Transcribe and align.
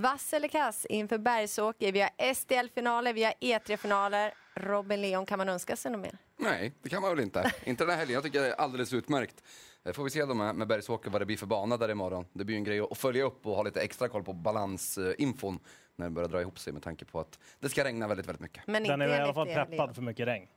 Vass 0.00 0.32
eller 0.32 0.48
kass 0.48 0.86
inför 0.86 1.18
Bergsåker? 1.18 1.92
Vi 1.92 2.00
har 2.00 2.34
SDL-finaler, 2.34 3.12
vi 3.12 3.24
har 3.24 3.32
E3-finaler. 3.40 4.34
Robin 4.54 5.00
Leon, 5.00 5.26
kan 5.26 5.38
man 5.38 5.48
önska 5.48 5.76
sig 5.76 5.90
något 5.90 6.00
mer? 6.00 6.18
Nej, 6.36 6.72
det 6.82 6.88
kan 6.88 7.02
man 7.02 7.10
väl 7.10 7.24
inte. 7.24 7.52
inte 7.64 7.84
den 7.84 7.90
här 7.90 7.98
helgen. 7.98 8.14
Jag 8.14 8.24
tycker 8.24 8.40
det 8.40 8.48
är 8.48 8.52
alldeles 8.52 8.92
utmärkt. 8.92 9.42
Eh, 9.84 9.92
får 9.92 10.04
vi 10.04 10.10
se 10.10 10.24
då 10.24 10.34
med, 10.34 10.54
med 10.54 10.68
Bergsåker 10.68 11.10
vad 11.10 11.20
det 11.20 11.26
blir 11.26 11.36
för 11.36 11.46
bana 11.46 11.76
där 11.76 11.90
imorgon. 11.90 12.26
Det 12.32 12.44
blir 12.44 12.56
ju 12.56 12.58
en 12.58 12.64
grej 12.64 12.80
att 12.80 12.98
följa 12.98 13.24
upp 13.24 13.46
och 13.46 13.54
ha 13.54 13.62
lite 13.62 13.80
extra 13.80 14.08
koll 14.08 14.24
på 14.24 14.32
balansinfon 14.32 15.58
när 15.96 16.06
det 16.06 16.10
börjar 16.10 16.28
dra 16.28 16.40
ihop 16.40 16.58
sig 16.58 16.72
med 16.72 16.82
tanke 16.82 17.04
på 17.04 17.20
att 17.20 17.38
det 17.60 17.68
ska 17.68 17.84
regna 17.84 18.08
väldigt, 18.08 18.26
väldigt 18.26 18.42
mycket. 18.42 18.66
Men 18.66 18.84
Den 18.84 19.02
är 19.02 19.08
i 19.08 19.20
alla 19.20 19.34
fall 19.34 19.46
preppad 19.46 19.94
för 19.94 20.02
mycket 20.02 20.26
regn. 20.26 20.48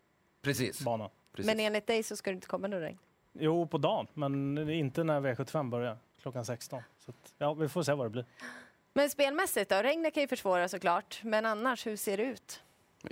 Precis. 0.42 0.82
Banan. 0.82 1.10
Precis. 1.34 1.46
Men 1.46 1.60
enligt 1.60 1.88
dig 1.88 2.04
så 2.04 2.16
ska 2.16 2.30
det 2.32 2.36
inte 2.36 2.48
komma 2.48 2.68
något 2.68 2.82
regn? 2.82 2.98
Jo, 3.34 3.68
på 3.68 3.78
dagen, 3.78 4.08
men 4.14 4.70
inte 4.70 5.04
när 5.04 5.22
V75 5.22 5.70
börjar 5.70 5.98
klockan 6.22 6.46
16. 6.46 6.82
Så 7.00 7.12
att, 7.12 7.34
ja, 7.38 7.54
vi 7.54 7.70
får 7.70 7.84
se 7.84 7.94
vad 7.94 8.06
det 8.06 8.10
blir. 8.10 8.26
Men 8.94 9.10
spelmässigt 9.10 9.70
då? 9.70 9.76
Regnet 9.76 10.14
kan 10.14 10.22
ju 10.22 10.28
försvåra 10.28 10.68
såklart, 10.68 11.22
men 11.24 11.46
annars, 11.46 11.88
hur 11.88 11.96
ser 11.96 12.18
det 12.18 12.24
ut? 12.24 12.62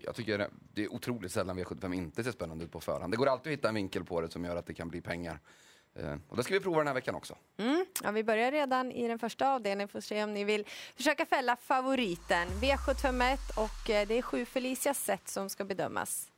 Jag 0.03 0.15
tycker 0.15 0.49
det 0.73 0.83
är 0.83 0.93
otroligt 0.93 1.31
sällan 1.31 1.59
V75 1.59 1.93
inte 1.93 2.23
ser 2.23 2.31
spännande 2.31 2.65
ut 2.65 2.71
på 2.71 2.79
förhand. 2.79 3.13
Det 3.13 3.17
går 3.17 3.27
alltid 3.27 3.53
att 3.53 3.57
hitta 3.57 3.69
en 3.69 3.75
vinkel 3.75 4.03
på 4.05 4.21
det 4.21 4.29
som 4.29 4.45
gör 4.45 4.55
att 4.55 4.65
det 4.65 4.73
kan 4.73 4.89
bli 4.89 5.01
pengar. 5.01 5.39
Eh, 5.95 6.15
och 6.27 6.37
det 6.37 6.43
ska 6.43 6.53
vi 6.53 6.59
prova 6.59 6.77
den 6.77 6.87
här 6.87 6.93
veckan 6.93 7.15
också. 7.15 7.35
Mm. 7.57 7.85
Ja, 8.03 8.11
vi 8.11 8.23
börjar 8.23 8.51
redan 8.51 8.91
i 8.91 9.07
den 9.07 9.19
första 9.19 9.53
avdelningen. 9.53 9.87
Får 9.87 10.01
se 10.01 10.23
om 10.23 10.33
ni 10.33 10.43
vill 10.43 10.65
försöka 10.95 11.25
fälla 11.25 11.55
favoriten. 11.55 12.47
V751 12.47 13.37
och 13.55 13.89
eh, 13.89 14.07
det 14.07 14.17
är 14.17 14.21
sju 14.21 14.45
Felicia 14.45 14.93
set 14.93 15.27
som 15.27 15.49
ska 15.49 15.65
bedömas. 15.65 16.31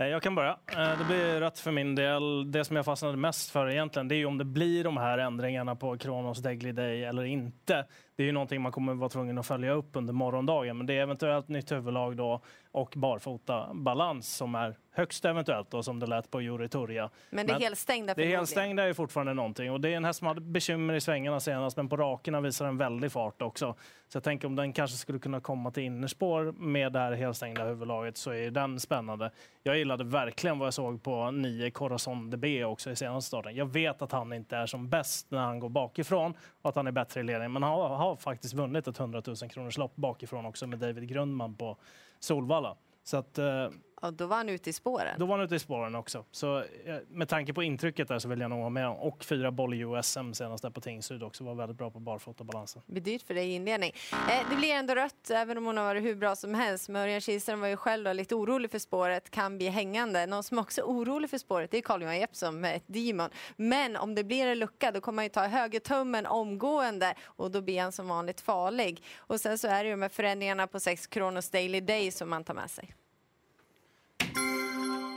Eh, 0.00 0.06
jag 0.06 0.22
kan 0.22 0.34
börja. 0.34 0.58
Eh, 0.66 0.98
det 0.98 1.04
blir 1.04 1.40
rätt 1.40 1.58
för 1.58 1.70
min 1.70 1.94
del. 1.94 2.52
Det 2.52 2.64
som 2.64 2.76
jag 2.76 2.84
fastnade 2.84 3.16
mest 3.16 3.50
för 3.50 3.70
egentligen, 3.70 4.08
det 4.08 4.14
är 4.16 4.26
om 4.26 4.38
det 4.38 4.44
blir 4.44 4.84
de 4.84 4.96
här 4.96 5.18
ändringarna 5.18 5.76
på 5.76 5.98
Kronos 5.98 6.38
Degly 6.38 6.72
Day 6.72 7.04
eller 7.04 7.24
inte. 7.24 7.86
Det 8.16 8.22
är 8.22 8.26
ju 8.26 8.32
någonting 8.32 8.62
man 8.62 8.72
kommer 8.72 8.94
vara 8.94 9.08
tvungen 9.08 9.38
att 9.38 9.46
följa 9.46 9.72
upp 9.72 9.96
under 9.96 10.12
morgondagen, 10.12 10.76
men 10.76 10.86
det 10.86 10.94
är 10.94 11.02
eventuellt 11.02 11.48
nytt 11.48 11.72
huvudlag 11.72 12.16
då 12.16 12.42
och 12.76 12.92
barfota 12.96 13.74
balans 13.74 14.36
som 14.36 14.54
är 14.54 14.76
högst 14.92 15.24
eventuellt 15.24 15.70
då, 15.70 15.82
som 15.82 16.00
det 16.00 16.06
lät 16.06 16.30
på 16.30 16.40
Juri 16.40 16.68
Turja. 16.68 17.10
Men 17.30 17.46
det 17.46 17.52
är 17.52 17.60
helstängda 17.60 18.14
Det 18.14 18.24
helstängda 18.26 18.82
är 18.82 18.92
fortfarande 18.92 19.34
någonting 19.34 19.72
och 19.72 19.80
det 19.80 19.88
är 19.88 19.96
en 19.96 20.04
häst 20.04 20.18
som 20.18 20.28
hade 20.28 20.40
bekymmer 20.40 20.94
i 20.94 21.00
svängarna 21.00 21.40
senast 21.40 21.76
men 21.76 21.88
på 21.88 21.96
rakerna 21.96 22.40
visar 22.40 22.66
en 22.66 22.78
väldig 22.78 23.12
fart 23.12 23.42
också. 23.42 23.74
Så 24.08 24.16
jag 24.16 24.22
tänker 24.22 24.46
om 24.48 24.56
den 24.56 24.72
kanske 24.72 24.96
skulle 24.96 25.18
kunna 25.18 25.40
komma 25.40 25.70
till 25.70 25.82
innerspår 25.82 26.52
med 26.52 26.92
det 26.92 26.98
här 26.98 27.12
helstängda 27.12 27.64
huvudlaget 27.64 28.16
så 28.16 28.30
är 28.30 28.50
den 28.50 28.80
spännande. 28.80 29.30
Jag 29.62 29.78
gillade 29.78 30.04
verkligen 30.04 30.58
vad 30.58 30.66
jag 30.66 30.74
såg 30.74 31.02
på 31.02 31.30
9 31.30 31.70
Corazon 31.70 32.30
DB 32.30 32.64
också 32.64 32.90
i 32.90 32.96
senaste 32.96 33.28
starten. 33.28 33.54
Jag 33.54 33.72
vet 33.72 34.02
att 34.02 34.12
han 34.12 34.32
inte 34.32 34.56
är 34.56 34.66
som 34.66 34.88
bäst 34.88 35.30
när 35.30 35.40
han 35.40 35.58
går 35.58 35.68
bakifrån 35.68 36.34
och 36.62 36.68
att 36.68 36.76
han 36.76 36.86
är 36.86 36.92
bättre 36.92 37.20
i 37.20 37.22
ledningen 37.22 37.52
men 37.52 37.62
han 37.62 37.72
har, 37.72 37.88
har 37.88 38.16
faktiskt 38.16 38.54
vunnit 38.54 38.88
ett 38.88 39.00
100 39.00 39.22
000 39.26 39.36
kronors 39.36 39.78
lopp 39.78 39.96
bakifrån 39.96 40.46
också 40.46 40.66
med 40.66 40.78
David 40.78 41.08
Grundman 41.08 41.54
på 41.54 41.76
Solvalla. 42.20 42.76
Så 43.04 43.16
att, 43.16 43.38
eh, 43.38 43.68
och 44.00 44.12
då 44.12 44.26
var 44.26 44.36
han 44.36 44.48
ute 44.48 44.70
i 44.70 44.72
spåren? 44.72 45.16
Då 45.18 45.26
var 45.26 45.36
han 45.36 45.46
ute 45.46 45.54
i 45.54 45.58
spåren 45.58 45.94
också. 45.94 46.24
Så 46.30 46.58
eh, 46.58 46.64
med 47.08 47.28
tanke 47.28 47.52
på 47.52 47.62
intrycket 47.62 48.08
där 48.08 48.18
så 48.18 48.28
vill 48.28 48.40
jag 48.40 48.50
nog 48.50 48.62
ha 48.62 48.70
med 48.70 48.88
Och 48.88 49.24
fyra 49.24 49.50
boll 49.50 49.74
i 49.74 49.78
USM 49.78 50.32
senast 50.32 50.62
där 50.62 50.70
på 50.70 50.80
Tingsryd 50.80 51.22
också 51.22 51.44
var 51.44 51.54
väldigt 51.54 51.78
bra 51.78 51.90
på 51.90 52.00
barfotabalansen. 52.00 52.82
Det 52.86 52.92
blir 52.92 53.02
dyrt 53.02 53.22
för 53.22 53.34
dig 53.34 53.48
i 53.48 53.54
inledning. 53.54 53.92
Eh, 54.12 54.50
det 54.50 54.56
blir 54.56 54.74
ändå 54.74 54.94
rött 54.94 55.30
även 55.30 55.58
om 55.58 55.66
hon 55.66 55.76
har 55.76 55.84
varit 55.84 56.04
hur 56.04 56.14
bra 56.14 56.36
som 56.36 56.54
helst. 56.54 56.88
Men 56.88 57.02
Örjan 57.02 57.20
Kihlström 57.20 57.60
var 57.60 57.68
ju 57.68 57.76
själv 57.76 58.04
då, 58.04 58.12
lite 58.12 58.34
orolig 58.34 58.70
för 58.70 58.78
spåret, 58.78 59.30
kan 59.30 59.58
bli 59.58 59.68
hängande. 59.68 60.26
Någon 60.26 60.42
som 60.42 60.58
också 60.58 60.80
är 60.80 60.84
orolig 60.84 61.30
för 61.30 61.38
spåret 61.38 61.70
det 61.70 61.78
är 61.78 61.82
Carl-Johan 61.82 62.18
Jeppsson 62.18 62.60
med 62.60 62.76
ett 62.76 62.84
Demon. 62.86 63.30
Men 63.56 63.96
om 63.96 64.14
det 64.14 64.24
blir 64.24 64.46
en 64.46 64.58
lucka 64.58 64.90
då 64.90 65.00
kommer 65.00 65.22
han 65.22 65.24
ju 65.24 65.28
ta 65.30 65.46
högertummen 65.46 66.26
omgående 66.26 67.14
och 67.24 67.50
då 67.50 67.60
blir 67.60 67.82
han 67.82 67.92
som 67.92 68.08
vanligt 68.08 68.40
farlig. 68.40 69.02
Och 69.16 69.40
sen 69.40 69.58
så 69.58 69.68
är 69.68 69.84
det 69.84 69.90
ju 69.90 69.96
med 69.96 70.12
förändringarna 70.12 70.66
på 70.66 70.80
6 70.80 71.06
Kronos 71.06 71.50
Daily 71.50 71.80
Day 71.80 72.10
som 72.10 72.30
man 72.30 72.44
tar 72.44 72.54
med 72.54 72.70
sig. 72.70 72.94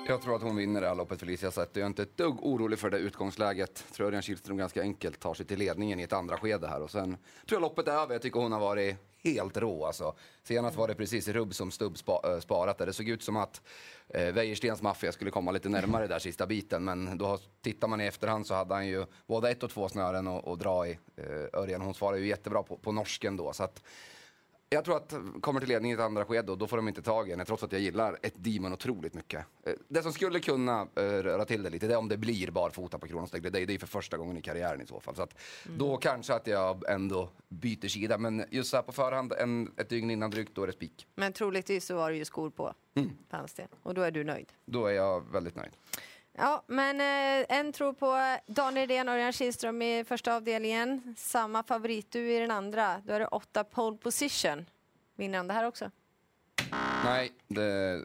Jag 0.10 0.22
tror 0.22 0.36
att 0.36 0.42
hon 0.42 0.56
vinner 0.56 0.82
det 0.82 0.88
här 0.88 0.96
loppet 0.96 1.20
Felicia 1.20 1.52
Zet. 1.52 1.70
Jag 1.74 1.82
är 1.82 1.88
inte 1.88 2.04
ett 2.04 2.18
dugg 2.18 2.46
orolig 2.46 2.80
för 2.80 2.90
det 2.90 2.98
utgångsläget. 2.98 3.84
Jag 3.88 3.96
tror 3.96 4.08
Örjan 4.08 4.22
Kihlström 4.22 4.58
ganska 4.58 4.82
enkelt 4.82 5.20
tar 5.20 5.34
sig 5.34 5.46
till 5.46 5.60
ledningen 5.60 6.00
i 6.00 6.04
ett 6.04 6.14
andra 6.14 6.38
skede 6.38 6.68
här. 6.68 6.82
Och 6.82 6.92
sen 6.92 7.18
tror 7.48 7.56
jag 7.56 7.62
loppet 7.62 7.88
är 7.88 7.92
över. 7.92 8.14
Jag 8.14 8.22
tycker 8.22 8.40
hon 8.40 8.52
har 8.52 8.60
varit 8.60 8.96
helt 9.24 9.58
rå 9.58 9.86
alltså. 9.86 10.16
Senast 10.44 10.78
var 10.78 10.88
det 10.88 10.96
precis 10.96 11.28
rubb 11.28 11.56
som 11.56 11.72
stubb 11.72 11.98
spa, 11.98 12.22
eh, 12.24 12.40
sparat 12.40 12.78
där. 12.78 12.86
Det 12.86 12.94
såg 12.94 13.10
ut 13.10 13.24
som 13.24 13.38
att 13.38 13.62
eh, 14.08 14.34
Wäjerstens 14.34 14.82
maffia 14.82 15.12
skulle 15.12 15.32
komma 15.32 15.52
lite 15.52 15.70
närmare 15.70 16.08
där 16.08 16.20
sista 16.20 16.48
biten. 16.48 16.84
Men 16.84 17.18
då 17.18 17.40
tittar 17.62 17.88
man 17.88 18.02
i 18.02 18.06
efterhand 18.06 18.48
så 18.48 18.54
hade 18.54 18.74
han 18.74 18.88
ju 18.88 19.06
både 19.28 19.50
ett 19.50 19.64
och 19.64 19.70
två 19.70 19.90
snören 19.90 20.28
att 20.28 20.60
dra 20.60 20.88
i. 20.88 21.00
Eh, 21.16 21.60
Örjan, 21.60 21.82
hon 21.82 21.94
svarar 21.94 22.18
ju 22.18 22.28
jättebra 22.28 22.64
på, 22.64 22.78
på 22.78 22.92
norsken 22.92 23.38
då. 23.38 23.54
Så 23.54 23.64
att, 23.64 23.84
jag 24.70 24.86
tror 24.86 24.98
att 24.98 25.14
kommer 25.42 25.60
till 25.60 25.70
ledning 25.70 25.92
i 25.92 25.94
ett 25.94 26.00
andra 26.00 26.26
skede 26.26 26.52
och 26.52 26.58
då 26.58 26.68
får 26.68 26.78
de 26.78 26.88
inte 26.88 27.02
tag 27.02 27.28
i 27.28 27.32
henne 27.32 27.46
trots 27.46 27.64
att 27.64 27.72
jag 27.72 27.82
gillar 27.82 28.18
ett 28.22 28.34
Demon 28.36 28.74
otroligt 28.74 29.14
mycket. 29.14 29.46
Eh, 29.64 29.74
det 29.88 30.04
som 30.04 30.14
skulle 30.14 30.40
kunna 30.40 30.82
uh, 30.84 30.88
röra 31.04 31.46
till 31.46 31.64
det 31.64 31.70
lite 31.70 31.88
det 31.88 31.94
är 31.94 31.98
om 31.98 32.10
det 32.10 32.18
blir 32.18 32.52
barfota 32.52 33.00
på 33.00 33.08
Kronosteg. 33.08 33.44
Det, 33.44 33.50
det 33.50 33.74
är 33.74 33.78
för 33.78 33.88
första 33.88 34.18
gången 34.18 34.38
i 34.38 34.42
karriären 34.42 34.82
i 34.82 34.86
så 34.86 35.00
fall. 35.00 35.16
Så 35.16 35.22
att 35.22 35.36
mm. 35.66 35.78
Då 35.78 35.98
kanske 35.98 36.34
att 36.34 36.48
jag 36.48 36.90
ändå 36.90 37.30
byter 37.50 37.88
sida. 37.88 38.18
Men 38.18 38.46
just 38.50 38.70
så 38.70 38.78
här 38.78 38.84
på 38.84 38.92
förhand, 38.92 39.34
en, 39.40 39.72
ett 39.78 39.90
dygn 39.90 40.12
innan 40.12 40.32
drygt, 40.32 40.56
då 40.56 40.64
är 40.64 40.68
det 40.68 40.74
spik. 40.74 41.08
Men 41.16 41.34
troligtvis 41.34 41.86
så 41.86 41.96
var 41.96 42.12
det 42.12 42.18
ju 42.18 42.26
skor 42.26 42.50
på, 42.50 42.74
mm. 42.96 43.10
hans 43.30 43.54
del. 43.54 43.68
Och 43.84 43.94
då 43.94 44.02
är 44.02 44.12
du 44.12 44.24
nöjd? 44.24 44.54
Då 44.66 44.86
är 44.86 44.94
jag 44.94 45.32
väldigt 45.32 45.56
nöjd. 45.56 45.72
Ja, 46.42 46.64
men 46.68 47.02
eh, 47.02 47.58
en 47.58 47.74
tror 47.74 47.94
på 47.94 48.38
Daniel 48.48 48.88
Redén 48.88 49.08
och 49.08 49.14
Örjan 49.14 49.32
Kihlström 49.32 49.82
i 49.82 50.04
första 50.04 50.36
avdelningen. 50.36 51.16
Samma 51.18 51.64
favorit 51.64 52.12
du 52.12 52.32
i 52.34 52.40
den 52.40 52.52
andra. 52.52 53.02
Då 53.06 53.14
är 53.14 53.20
det 53.20 53.28
åtta 53.28 53.64
pole 53.64 53.98
position. 53.98 54.66
Vinner 55.16 55.38
han 55.38 55.48
det 55.48 55.54
här 55.54 55.66
också? 55.66 55.92
Nej, 57.04 57.32
det 57.48 58.02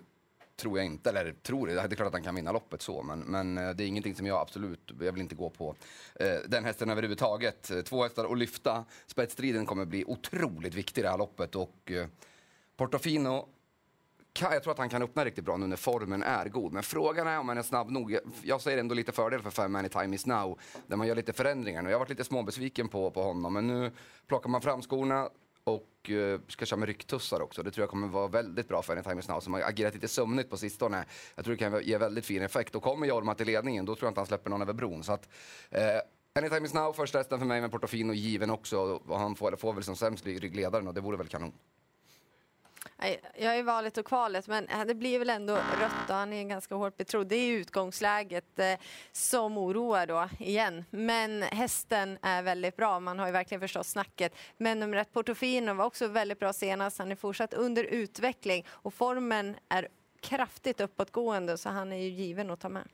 tror 0.56 0.78
jag 0.78 0.86
inte. 0.86 1.10
Eller 1.10 1.32
tror 1.32 1.66
det. 1.66 1.74
Det 1.74 1.80
är 1.80 1.88
klart 1.88 2.06
att 2.06 2.12
han 2.12 2.22
kan 2.22 2.34
vinna 2.34 2.52
loppet 2.52 2.82
så. 2.82 3.02
Men, 3.02 3.20
men 3.20 3.58
eh, 3.58 3.70
det 3.70 3.84
är 3.84 3.86
ingenting 3.86 4.14
som 4.14 4.26
jag 4.26 4.40
absolut, 4.40 4.92
jag 5.00 5.12
vill 5.12 5.22
inte 5.22 5.34
gå 5.34 5.50
på 5.50 5.74
eh, 6.14 6.36
den 6.48 6.64
hästen 6.64 6.90
överhuvudtaget. 6.90 7.70
Två 7.84 8.02
hästar 8.02 8.32
att 8.32 8.38
lyfta. 8.38 8.84
Spetsstriden 9.06 9.66
kommer 9.66 9.84
bli 9.84 10.04
otroligt 10.04 10.74
viktig 10.74 11.00
i 11.00 11.04
det 11.04 11.10
här 11.10 11.18
loppet. 11.18 11.54
Och 11.54 11.90
eh, 11.90 12.06
Portofino 12.76 13.48
jag 14.40 14.62
tror 14.62 14.72
att 14.72 14.78
han 14.78 14.88
kan 14.88 15.02
öppna 15.02 15.24
riktigt 15.24 15.44
bra 15.44 15.56
nu 15.56 15.66
när 15.66 15.76
formen 15.76 16.22
är 16.22 16.48
god. 16.48 16.72
Men 16.72 16.82
frågan 16.82 17.26
är 17.26 17.38
om 17.38 17.48
han 17.48 17.58
är 17.58 17.62
snabb 17.62 17.90
nog. 17.90 18.18
Jag 18.42 18.60
säger 18.60 18.78
ändå 18.78 18.94
lite 18.94 19.12
fördel 19.12 19.42
för 19.42 19.50
Five 19.50 19.68
Man 19.68 19.88
Time 19.88 20.14
Is 20.16 20.26
Now. 20.26 20.58
Där 20.86 20.96
man 20.96 21.06
gör 21.06 21.14
lite 21.14 21.32
förändringar 21.32 21.82
nu. 21.82 21.90
Jag 21.90 21.94
har 21.96 22.00
varit 22.00 22.08
lite 22.08 22.24
småbesviken 22.24 22.88
på, 22.88 23.10
på 23.10 23.22
honom. 23.22 23.52
Men 23.52 23.66
nu 23.66 23.92
plockar 24.26 24.50
man 24.50 24.60
fram 24.60 24.82
skorna 24.82 25.28
och 25.64 26.10
uh, 26.10 26.40
ska 26.48 26.66
köra 26.66 26.78
med 26.78 26.86
rycktussar 26.86 27.40
också. 27.40 27.62
Det 27.62 27.70
tror 27.70 27.82
jag 27.82 27.90
kommer 27.90 28.08
vara 28.08 28.28
väldigt 28.28 28.68
bra 28.68 28.82
för 28.82 28.92
Anytime 28.92 29.20
Is 29.20 29.28
Now 29.28 29.40
som 29.40 29.54
har 29.54 29.60
agerat 29.60 29.94
lite 29.94 30.08
sömnigt 30.08 30.50
på 30.50 30.56
sistone. 30.56 31.04
Jag 31.34 31.44
tror 31.44 31.54
det 31.54 31.58
kan 31.58 31.82
ge 31.82 31.98
väldigt 31.98 32.26
fin 32.26 32.42
effekt. 32.42 32.74
Och 32.74 32.82
kommer 32.82 33.06
Jorma 33.06 33.34
till 33.34 33.46
ledningen 33.46 33.84
då 33.84 33.94
tror 33.94 34.06
jag 34.06 34.10
inte 34.10 34.20
han 34.20 34.26
släpper 34.26 34.50
någon 34.50 34.62
över 34.62 34.72
bron. 34.72 35.02
Så 35.02 35.12
att, 35.12 35.28
eh, 35.70 35.82
uh, 35.82 36.00
Anytime 36.38 36.66
Is 36.66 36.74
Now, 36.74 36.92
första 36.92 37.18
hästen 37.18 37.38
för 37.38 37.46
mig 37.46 37.60
med 37.60 37.70
Portofino 37.70 38.12
given 38.12 38.50
också. 38.50 38.78
Och 39.06 39.18
han 39.18 39.34
får, 39.34 39.56
får 39.56 39.72
väl 39.72 39.84
som 39.84 39.96
sämst 39.96 40.26
ryggledaren 40.26 40.88
och 40.88 40.94
det 40.94 41.00
vore 41.00 41.16
väl 41.16 41.28
kanon. 41.28 41.52
Jag 43.38 43.58
är 43.58 43.62
valet 43.62 43.98
och 43.98 44.06
kvalet, 44.06 44.48
men 44.48 44.68
det 44.86 44.94
blir 44.94 45.18
väl 45.18 45.30
ändå 45.30 45.54
rött 45.54 46.08
och 46.08 46.14
han 46.14 46.32
är 46.32 46.44
ganska 46.44 46.74
hårt 46.74 46.96
betrodd. 46.96 47.26
Det 47.26 47.36
är 47.36 47.52
utgångsläget 47.52 48.58
eh, 48.58 48.74
som 49.12 49.58
oroar 49.58 50.06
då 50.06 50.28
igen. 50.38 50.84
Men 50.90 51.42
hästen 51.42 52.18
är 52.22 52.42
väldigt 52.42 52.76
bra. 52.76 53.00
Man 53.00 53.18
har 53.18 53.26
ju 53.26 53.32
verkligen 53.32 53.60
förstått 53.60 53.86
snacket. 53.86 54.34
Men 54.56 54.80
nummer 54.80 54.96
ett, 54.96 55.12
Portofino, 55.12 55.74
var 55.74 55.84
också 55.84 56.08
väldigt 56.08 56.38
bra 56.38 56.52
senast. 56.52 56.98
Han 56.98 57.12
är 57.12 57.16
fortsatt 57.16 57.54
under 57.54 57.84
utveckling 57.84 58.66
och 58.68 58.94
formen 58.94 59.56
är 59.68 59.88
kraftigt 60.20 60.80
uppåtgående 60.80 61.58
så 61.58 61.68
han 61.68 61.92
är 61.92 61.96
ju 61.96 62.08
given 62.08 62.50
att 62.50 62.60
ta 62.60 62.68
med. 62.68 62.88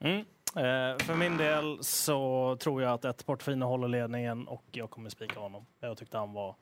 Mm. 0.00 0.24
Eh, 0.56 0.98
för 0.98 1.14
min 1.14 1.36
del 1.36 1.78
så 1.84 2.56
tror 2.60 2.82
jag 2.82 2.92
att 2.92 3.04
ett 3.04 3.26
Portofino 3.26 3.64
håller 3.64 3.88
ledningen 3.88 4.48
och 4.48 4.64
jag 4.72 4.90
kommer 4.90 5.10
spika 5.10 5.40
honom. 5.40 5.66
Jag 5.80 5.98
tyckte 5.98 6.18
han 6.18 6.32
var 6.32 6.56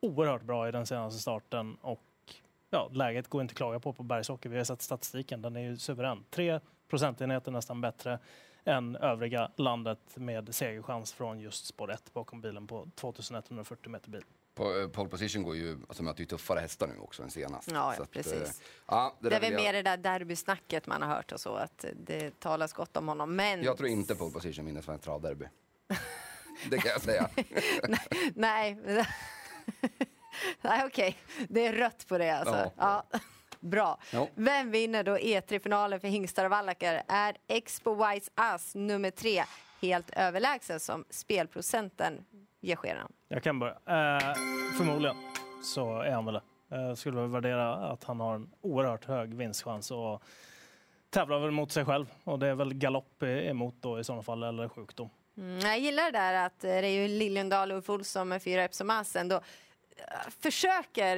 oerhört 0.00 0.42
bra 0.42 0.68
i 0.68 0.72
den 0.72 0.86
senaste 0.86 1.20
starten 1.20 1.76
och 1.80 2.00
ja, 2.72 2.90
läget 2.92 3.28
går 3.28 3.42
inte 3.42 3.52
att 3.52 3.56
klaga 3.56 3.80
på 3.80 3.92
på 3.92 4.02
Bergsåker. 4.02 4.50
Vi 4.50 4.56
har 4.56 4.64
sett 4.64 4.82
statistiken, 4.82 5.42
den 5.42 5.56
är 5.56 5.60
ju 5.60 5.76
suverän. 5.76 6.24
Tre 6.30 6.60
procentenheter 6.88 7.52
nästan 7.52 7.80
bättre 7.80 8.18
än 8.64 8.96
övriga 8.96 9.50
landet 9.56 9.98
med 10.14 10.54
segerchans 10.54 11.12
från 11.12 11.40
just 11.40 11.66
spår 11.66 11.92
1 11.92 12.12
bakom 12.12 12.40
bilen 12.40 12.66
på 12.66 12.88
2140 12.94 13.90
meter 13.90 14.10
bil. 14.10 14.24
På, 14.54 14.78
eh, 14.78 14.88
pole 14.88 15.08
position 15.08 15.42
går 15.42 15.56
ju, 15.56 15.78
alltså 15.88 16.02
möter 16.02 16.20
ju 16.20 16.26
tuffare 16.26 16.60
hästar 16.60 16.86
nu 16.86 16.98
också 16.98 17.22
än 17.22 17.30
senast. 17.30 17.70
Ja, 17.70 17.94
ja 17.98 18.06
precis. 18.10 18.32
Att, 18.34 18.48
eh, 18.48 18.54
ja, 18.86 19.16
det, 19.20 19.28
det 19.28 19.36
är 19.36 19.40
väl 19.40 19.52
jag... 19.52 19.62
mer 19.62 19.72
det 19.72 19.82
där 19.82 19.96
derbysnacket 19.96 20.86
man 20.86 21.02
har 21.02 21.08
hört 21.08 21.32
och 21.32 21.40
så, 21.40 21.54
att 21.54 21.84
det 21.96 22.40
talas 22.40 22.72
gott 22.72 22.96
om 22.96 23.08
honom. 23.08 23.36
Men... 23.36 23.62
Jag 23.62 23.76
tror 23.76 23.88
inte 23.88 24.14
pole 24.14 24.32
position 24.32 24.66
vinner 24.66 24.82
Svenskt 24.82 25.04
travderby. 25.04 25.46
det 26.70 26.78
kan 26.78 26.90
jag 26.90 27.00
säga. 27.00 27.28
nej. 27.88 27.98
Nej, 28.84 29.06
okej. 30.62 30.86
Okay. 30.86 31.14
Det 31.48 31.66
är 31.66 31.72
rött 31.72 32.06
på 32.08 32.18
det 32.18 32.30
alltså. 32.30 32.70
Ja. 32.76 33.04
ja. 33.12 33.18
Bra. 33.60 33.98
Ja. 34.12 34.28
Vem 34.34 34.70
vinner 34.70 35.04
då 35.04 35.16
E3-finalen 35.16 36.00
för 36.00 36.08
hingstar 36.08 36.44
och 36.44 36.50
vallackar? 36.50 37.02
Är 37.08 37.36
Expo 37.48 37.94
Wise 37.94 38.30
Us 38.52 38.74
nummer 38.74 39.10
tre 39.10 39.42
helt 39.82 40.10
överlägsen 40.10 40.80
som 40.80 41.04
spelprocenten 41.10 42.24
ger 42.60 42.76
skenan? 42.76 43.12
Jag 43.28 43.42
kan 43.42 43.58
börja. 43.58 43.74
Uh, 43.74 44.34
förmodligen. 44.78 45.16
så 45.62 46.00
är 46.00 46.10
han 46.10 46.24
väl 46.24 46.34
det. 46.34 46.42
Jag 46.68 46.98
skulle 46.98 47.20
väl 47.20 47.30
värdera 47.30 47.74
att 47.74 48.04
han 48.04 48.20
har 48.20 48.34
en 48.34 48.50
oerhört 48.60 49.04
hög 49.04 49.34
vinstchans 49.34 49.90
och 49.90 50.22
tävlar 51.10 51.38
väl 51.38 51.50
mot 51.50 51.72
sig 51.72 51.84
själv. 51.84 52.06
Och 52.24 52.38
det 52.38 52.46
är 52.46 52.54
väl 52.54 52.74
galopp 52.74 53.22
emot 53.22 53.74
då 53.80 54.00
i 54.00 54.04
sådana 54.04 54.22
fall, 54.22 54.42
eller 54.42 54.68
sjukdom. 54.68 55.10
Mm, 55.36 55.58
jag 55.58 55.78
gillar 55.78 56.04
det 56.04 56.18
där 56.18 56.46
att 56.46 56.64
eh, 56.64 56.68
det 56.68 56.86
är 56.86 57.02
ju 57.02 57.08
Liljendal 57.08 57.70
och 57.70 57.76
Ulf 57.76 57.90
Olsson 57.90 58.28
med 58.28 58.42
fyra 58.42 58.64
Epsom 58.64 58.90
Ass 58.90 59.16
ändå 59.16 59.34
eh, 59.36 59.42
försöker 60.40 61.16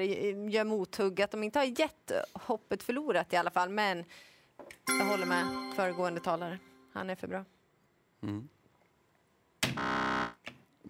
göra 0.51 0.65
mothugg, 0.65 1.23
att 1.23 1.31
de 1.31 1.43
inte 1.43 1.59
har 1.59 1.81
gett 1.81 2.13
hoppet 2.33 2.83
förlorat 2.83 3.33
i 3.33 3.37
alla 3.37 3.51
fall. 3.51 3.69
Men 3.69 4.05
jag 4.99 5.05
håller 5.07 5.27
med 5.27 5.75
föregående 5.77 6.21
talare. 6.21 6.59
Han 6.93 7.11
är 7.11 7.15
för 7.15 7.27
bra. 7.27 7.45
Mm. 8.23 8.49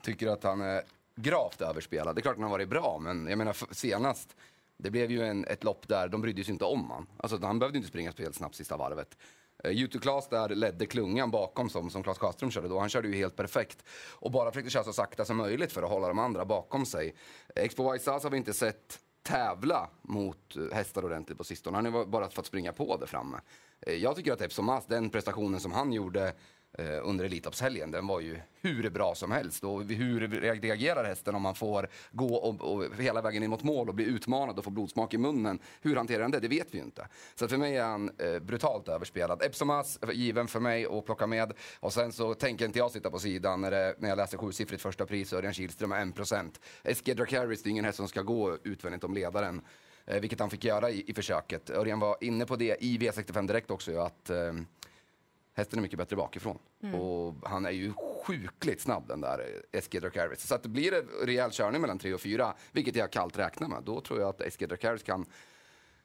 Tycker 0.03 0.29
att 0.29 0.43
han 0.43 0.61
är 0.61 0.83
gravt 1.15 1.61
överspelad. 1.61 2.17
Det 2.17 2.21
är 2.21 2.23
klart 2.23 2.33
att 2.33 2.39
han 2.41 2.51
har 2.51 2.59
varit 2.59 2.69
bra, 2.69 2.99
men 2.99 3.27
jag 3.27 3.39
menar 3.39 3.75
senast 3.75 4.37
det 4.77 4.91
blev 4.91 5.11
ju 5.11 5.25
en, 5.25 5.45
ett 5.45 5.65
lopp 5.65 5.89
där 5.89 6.09
de 6.09 6.21
brydde 6.21 6.45
sig 6.45 6.53
inte 6.53 6.65
om 6.65 6.91
han. 6.91 7.07
Alltså, 7.17 7.39
han 7.43 7.59
behövde 7.59 7.79
inte 7.79 7.89
springa 7.89 8.13
speciellt 8.13 8.37
snabbt 8.37 8.55
sista 8.55 8.77
varvet. 8.77 9.19
Eh, 9.65 9.71
Youtube 9.71 10.03
Class 10.03 10.29
där 10.29 10.49
ledde 10.49 10.87
klungan 10.87 11.31
bakom 11.31 11.71
som, 11.71 11.91
som 11.91 12.03
Claes 12.03 12.19
Sjöström 12.19 12.51
körde 12.51 12.69
då. 12.69 12.79
Han 12.79 12.89
körde 12.89 13.09
ju 13.09 13.15
helt 13.15 13.37
perfekt. 13.37 13.85
Och 14.11 14.31
bara 14.31 14.51
försökte 14.51 14.71
köra 14.71 14.85
så 14.85 14.93
sakta 14.93 15.25
som 15.25 15.37
möjligt 15.37 15.73
för 15.73 15.83
att 15.83 15.91
hålla 15.91 16.09
de 16.09 16.19
andra 16.19 16.45
bakom 16.45 16.87
sig. 16.87 17.15
Expo 17.55 17.83
Waisas 17.83 18.23
har 18.23 18.31
vi 18.31 18.37
inte 18.37 18.53
sett 18.53 18.99
tävla 19.23 19.91
mot 20.03 20.57
eh, 20.57 20.77
hästar 20.77 21.05
ordentligt 21.05 21.39
på 21.39 21.45
sistone. 21.45 21.77
Han 21.77 21.93
har 21.93 22.05
bara 22.05 22.31
fått 22.31 22.47
springa 22.47 22.73
på 22.73 22.97
där 22.97 23.07
framme. 23.07 23.41
Eh, 23.81 23.95
jag 23.95 24.17
tycker 24.17 24.33
att 24.33 24.41
Epsomas, 24.41 24.87
den 24.87 25.11
prestationen 25.11 25.61
som 25.61 25.73
han 25.73 25.93
gjorde 25.93 26.35
eh, 26.79 27.09
under 27.09 27.25
Elitloppshelgen, 27.25 27.91
den 27.91 28.07
var 28.07 28.21
ju 28.21 28.41
hur 28.61 28.91
bra 28.91 29.15
som 29.15 29.31
helst. 29.31 29.65
Och 29.65 29.85
hur 29.85 30.29
reagerar 30.61 31.05
hästen 31.05 31.35
om 31.35 31.43
man 31.43 31.55
får 31.55 31.89
gå 32.13 32.35
och, 32.35 32.75
och, 32.75 32.85
hela 32.99 33.23
vägen 33.23 33.43
in 33.43 33.51
mot 33.51 33.63
mål 33.63 33.89
och 33.89 33.95
bli 33.95 34.05
utmanad 34.05 34.59
och 34.59 34.65
få 34.65 34.71
blodsmak 34.71 35.15
i 35.15 35.19
munnen? 35.19 35.59
Hur 35.83 35.97
hanterar 35.97 36.23
han 36.23 36.31
det? 36.31 36.41
Det 36.41 36.49
vet 36.49 36.69
vi 36.71 36.79
ju 36.79 36.85
inte. 36.85 37.09
Så 37.35 37.49
för 37.49 37.57
mig 37.57 37.77
är 37.77 37.85
han 37.85 38.11
eh, 38.19 38.39
brutalt 38.39 38.89
överspelad. 38.89 39.43
Epsomas 39.43 39.99
eh, 40.03 40.11
given 40.11 40.49
för 40.49 40.61
mig 40.61 40.87
att 40.87 41.07
plocka 41.07 41.27
med. 41.27 41.53
Och 41.81 41.93
sen 41.93 42.13
så 42.13 42.35
tänker 42.35 42.65
inte 42.65 42.79
jag 42.79 42.91
sitta 42.91 43.11
på 43.11 43.19
sidan 43.19 43.61
när, 43.61 43.71
det, 43.71 43.95
när 43.99 44.09
jag 44.09 44.17
läser 44.17 44.39
sjusiffrigt 44.39 44.83
första 44.83 45.07
pris 45.07 45.33
och 45.33 45.39
Örjan 45.39 45.55
Kihlström 45.55 45.93
är 45.93 46.05
1%. 46.05 46.51
Eskedra 46.83 47.27
Carries, 47.27 47.63
det 47.63 47.69
är 47.69 47.71
ingen 47.71 47.85
häst 47.85 47.97
som 47.97 48.09
ska 48.09 48.23
gå 48.23 48.59
utvändigt 48.65 49.05
om 49.05 49.15
ledaren. 49.15 49.63
Eh, 50.07 50.21
vilket 50.21 50.41
han 50.41 50.51
fick 50.51 50.65
göra 50.65 50.91
i, 50.91 51.05
i 51.11 51.15
försöket. 51.15 51.71
Örjan 51.71 52.01
var 52.01 52.17
inne 52.21 52.47
på 52.47 52.57
det 52.57 52.77
i 52.81 52.99
V65 52.99 53.47
direkt 53.47 53.71
också, 53.71 53.99
att 53.99 54.31
eh, 54.31 54.53
hästen 55.55 55.79
är 55.79 55.83
mycket 55.83 55.99
bättre 55.99 56.17
bakifrån. 56.17 56.59
Mm. 56.83 57.01
Och 57.01 57.35
han 57.43 57.67
är 57.67 57.71
ju 57.71 57.93
sjukligt 58.27 58.81
snabb 58.81 59.09
den 59.09 59.21
där 59.21 59.63
Eski 59.73 60.01
Dracarys. 60.01 60.47
Så 60.47 60.55
att 60.55 60.63
det 60.63 60.69
blir 60.69 60.91
det 60.91 61.03
rejäl 61.27 61.51
körning 61.51 61.81
mellan 61.81 61.99
3 61.99 62.15
och 62.15 62.21
4, 62.21 62.55
vilket 62.73 62.97
jag 62.97 63.11
kallt 63.11 63.39
räknar 63.39 63.69
med. 63.69 63.83
Då 63.83 64.01
tror 64.01 64.21
jag 64.21 64.29
att 64.29 64.41
Eski 64.41 64.67
Dracarys 64.67 65.03
kan 65.03 65.27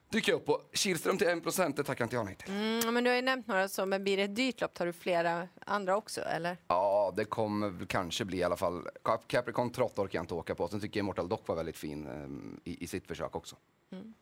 dyka 0.09 0.33
upp. 0.33 0.49
Och 0.49 0.69
Kihlström 0.73 1.17
till 1.17 1.27
1 1.27 1.43
procent, 1.43 1.77
det 1.77 1.83
tackar 1.83 2.05
inte 2.05 2.15
jag 2.15 2.25
nej 2.25 2.35
till. 2.35 2.53
Mm, 2.53 2.93
men 2.93 3.03
du 3.03 3.09
har 3.09 3.15
ju 3.15 3.21
nämnt 3.21 3.47
några 3.47 3.67
så, 3.67 3.85
men 3.85 4.03
blir 4.03 4.17
det 4.17 4.23
ett 4.23 4.35
dyrt 4.35 4.61
lopp 4.61 4.73
tar 4.73 4.85
du 4.85 4.93
flera 4.93 5.47
andra 5.65 5.97
också, 5.97 6.21
eller? 6.21 6.57
Ja, 6.67 7.13
det 7.15 7.25
kommer 7.25 7.85
kanske 7.85 8.25
bli 8.25 8.37
i 8.37 8.43
alla 8.43 8.57
fall. 8.57 8.87
Capricorn 9.27 9.69
Trott 9.69 9.99
orkar 9.99 10.17
jag 10.19 10.23
inte 10.23 10.33
åka 10.33 10.55
på. 10.55 10.67
Sen 10.67 10.79
tycker 10.79 10.99
jag 10.99 11.03
Immortal 11.03 11.29
Dock 11.29 11.47
var 11.47 11.55
väldigt 11.55 11.77
fin 11.77 12.07
um, 12.07 12.59
i, 12.63 12.83
i, 12.83 12.87
sitt 12.87 13.07
försök 13.07 13.35
också. 13.35 13.55
Mm. 13.91 14.13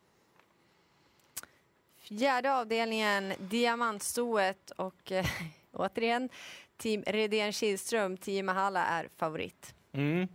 Fjärde 2.08 2.54
avdelningen, 2.54 3.34
diamantstoet 3.40 4.72
och 4.72 5.12
äh, 5.12 5.26
återigen 5.74 6.30
Team 6.78 7.04
Redén 7.08 7.54
Kihlström, 7.54 8.18
Team 8.18 8.46
Mahala 8.46 8.86
är 8.86 9.10
favorit. 9.18 9.76
Mm. 9.94 10.28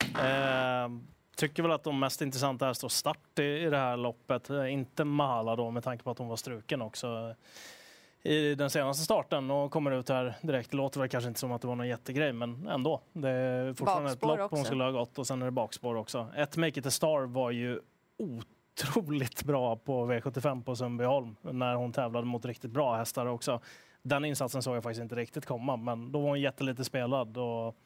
Eh, 0.00 1.00
tycker 1.36 1.62
väl 1.62 1.72
att 1.72 1.84
de 1.84 2.00
mest 2.00 2.22
intressanta 2.22 2.68
är 2.68 2.72
står 2.72 2.88
start 2.88 3.38
i, 3.38 3.42
i 3.42 3.70
det 3.70 3.76
här 3.76 3.96
loppet. 3.96 4.50
Eh, 4.50 4.72
inte 4.72 5.04
Mahala 5.04 5.56
då 5.56 5.70
med 5.70 5.84
tanke 5.84 6.04
på 6.04 6.10
att 6.10 6.18
hon 6.18 6.28
var 6.28 6.36
struken 6.36 6.82
också 6.82 7.34
i 8.22 8.54
den 8.54 8.70
senaste 8.70 9.04
starten 9.04 9.50
och 9.50 9.70
kommer 9.70 9.90
ut 9.90 10.08
här 10.08 10.34
direkt. 10.42 10.70
Det 10.70 10.76
låter 10.76 11.00
väl 11.00 11.08
kanske 11.08 11.28
inte 11.28 11.40
som 11.40 11.52
att 11.52 11.62
det 11.62 11.68
var 11.68 11.74
någon 11.74 11.88
jättegrej, 11.88 12.32
men 12.32 12.66
ändå. 12.66 13.00
Det 13.12 13.30
är 13.30 13.74
fortfarande 13.74 14.10
bakspår 14.10 14.32
ett 14.32 14.38
lopp 14.38 14.44
också. 14.44 14.56
hon 14.56 14.64
skulle 14.64 14.84
ha 14.84 14.90
gått 14.90 15.18
och 15.18 15.26
sen 15.26 15.42
är 15.42 15.46
det 15.46 15.52
bakspår 15.52 15.94
också. 15.94 16.28
Ett 16.36 16.56
Make 16.56 16.80
It 16.80 16.86
A 16.86 16.90
Star 16.90 17.26
var 17.26 17.50
ju 17.50 17.80
otroligt 18.18 18.55
otroligt 18.76 19.44
bra 19.44 19.76
på 19.76 20.12
V75 20.12 20.62
på 20.62 20.76
Sundbyholm 20.76 21.36
när 21.42 21.74
hon 21.74 21.92
tävlade 21.92 22.26
mot 22.26 22.44
riktigt 22.44 22.70
bra 22.70 22.96
hästar 22.96 23.26
också. 23.26 23.60
Den 24.02 24.24
insatsen 24.24 24.62
såg 24.62 24.76
jag 24.76 24.82
faktiskt 24.82 25.02
inte 25.02 25.14
riktigt 25.14 25.46
komma, 25.46 25.76
men 25.76 26.12
då 26.12 26.20
var 26.20 26.28
hon 26.28 26.40
jättelite 26.40 26.84
spelad 26.84 27.36
och 27.36 27.76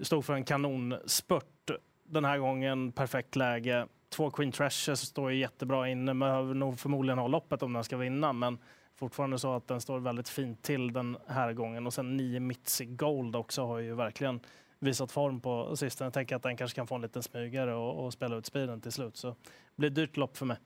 stod 0.00 0.24
för 0.24 0.34
en 0.34 0.44
kanonspurt. 0.44 1.70
Den 2.04 2.24
här 2.24 2.38
gången 2.38 2.92
perfekt 2.92 3.36
läge. 3.36 3.86
Två 4.08 4.30
Queen 4.30 4.52
Treasures 4.52 5.00
står 5.00 5.30
ju 5.30 5.38
jättebra 5.38 5.88
inne, 5.88 6.14
behöver 6.14 6.54
nog 6.54 6.78
förmodligen 6.78 7.18
ha 7.18 7.26
loppet 7.26 7.62
om 7.62 7.72
den 7.72 7.84
ska 7.84 7.96
vinna, 7.96 8.32
men 8.32 8.58
fortfarande 8.96 9.38
så 9.38 9.54
att 9.54 9.68
den 9.68 9.80
står 9.80 9.98
väldigt 9.98 10.28
fint 10.28 10.62
till 10.62 10.92
den 10.92 11.16
här 11.26 11.52
gången. 11.52 11.86
Och 11.86 11.94
sen 11.94 12.16
9 12.16 12.40
Mitzi 12.40 12.84
Gold 12.84 13.36
också 13.36 13.66
har 13.66 13.78
ju 13.78 13.94
verkligen 13.94 14.40
visat 14.82 15.12
form 15.12 15.40
på 15.40 15.76
sistone. 15.76 16.06
Jag 16.06 16.14
tänker 16.14 16.36
att 16.36 16.42
den 16.42 16.56
kanske 16.56 16.76
kan 16.76 16.86
få 16.86 16.94
en 16.94 17.00
liten 17.00 17.22
smygare 17.22 17.74
och, 17.74 18.04
och 18.04 18.12
spela 18.12 18.36
ut 18.36 18.46
speeden 18.46 18.80
till 18.80 18.92
slut. 18.92 19.16
Så 19.16 19.28
det 19.28 19.36
blir 19.76 19.88
ett 19.88 19.94
dyrt 19.94 20.16
lopp 20.16 20.36
för 20.36 20.46
mig. 20.46 20.56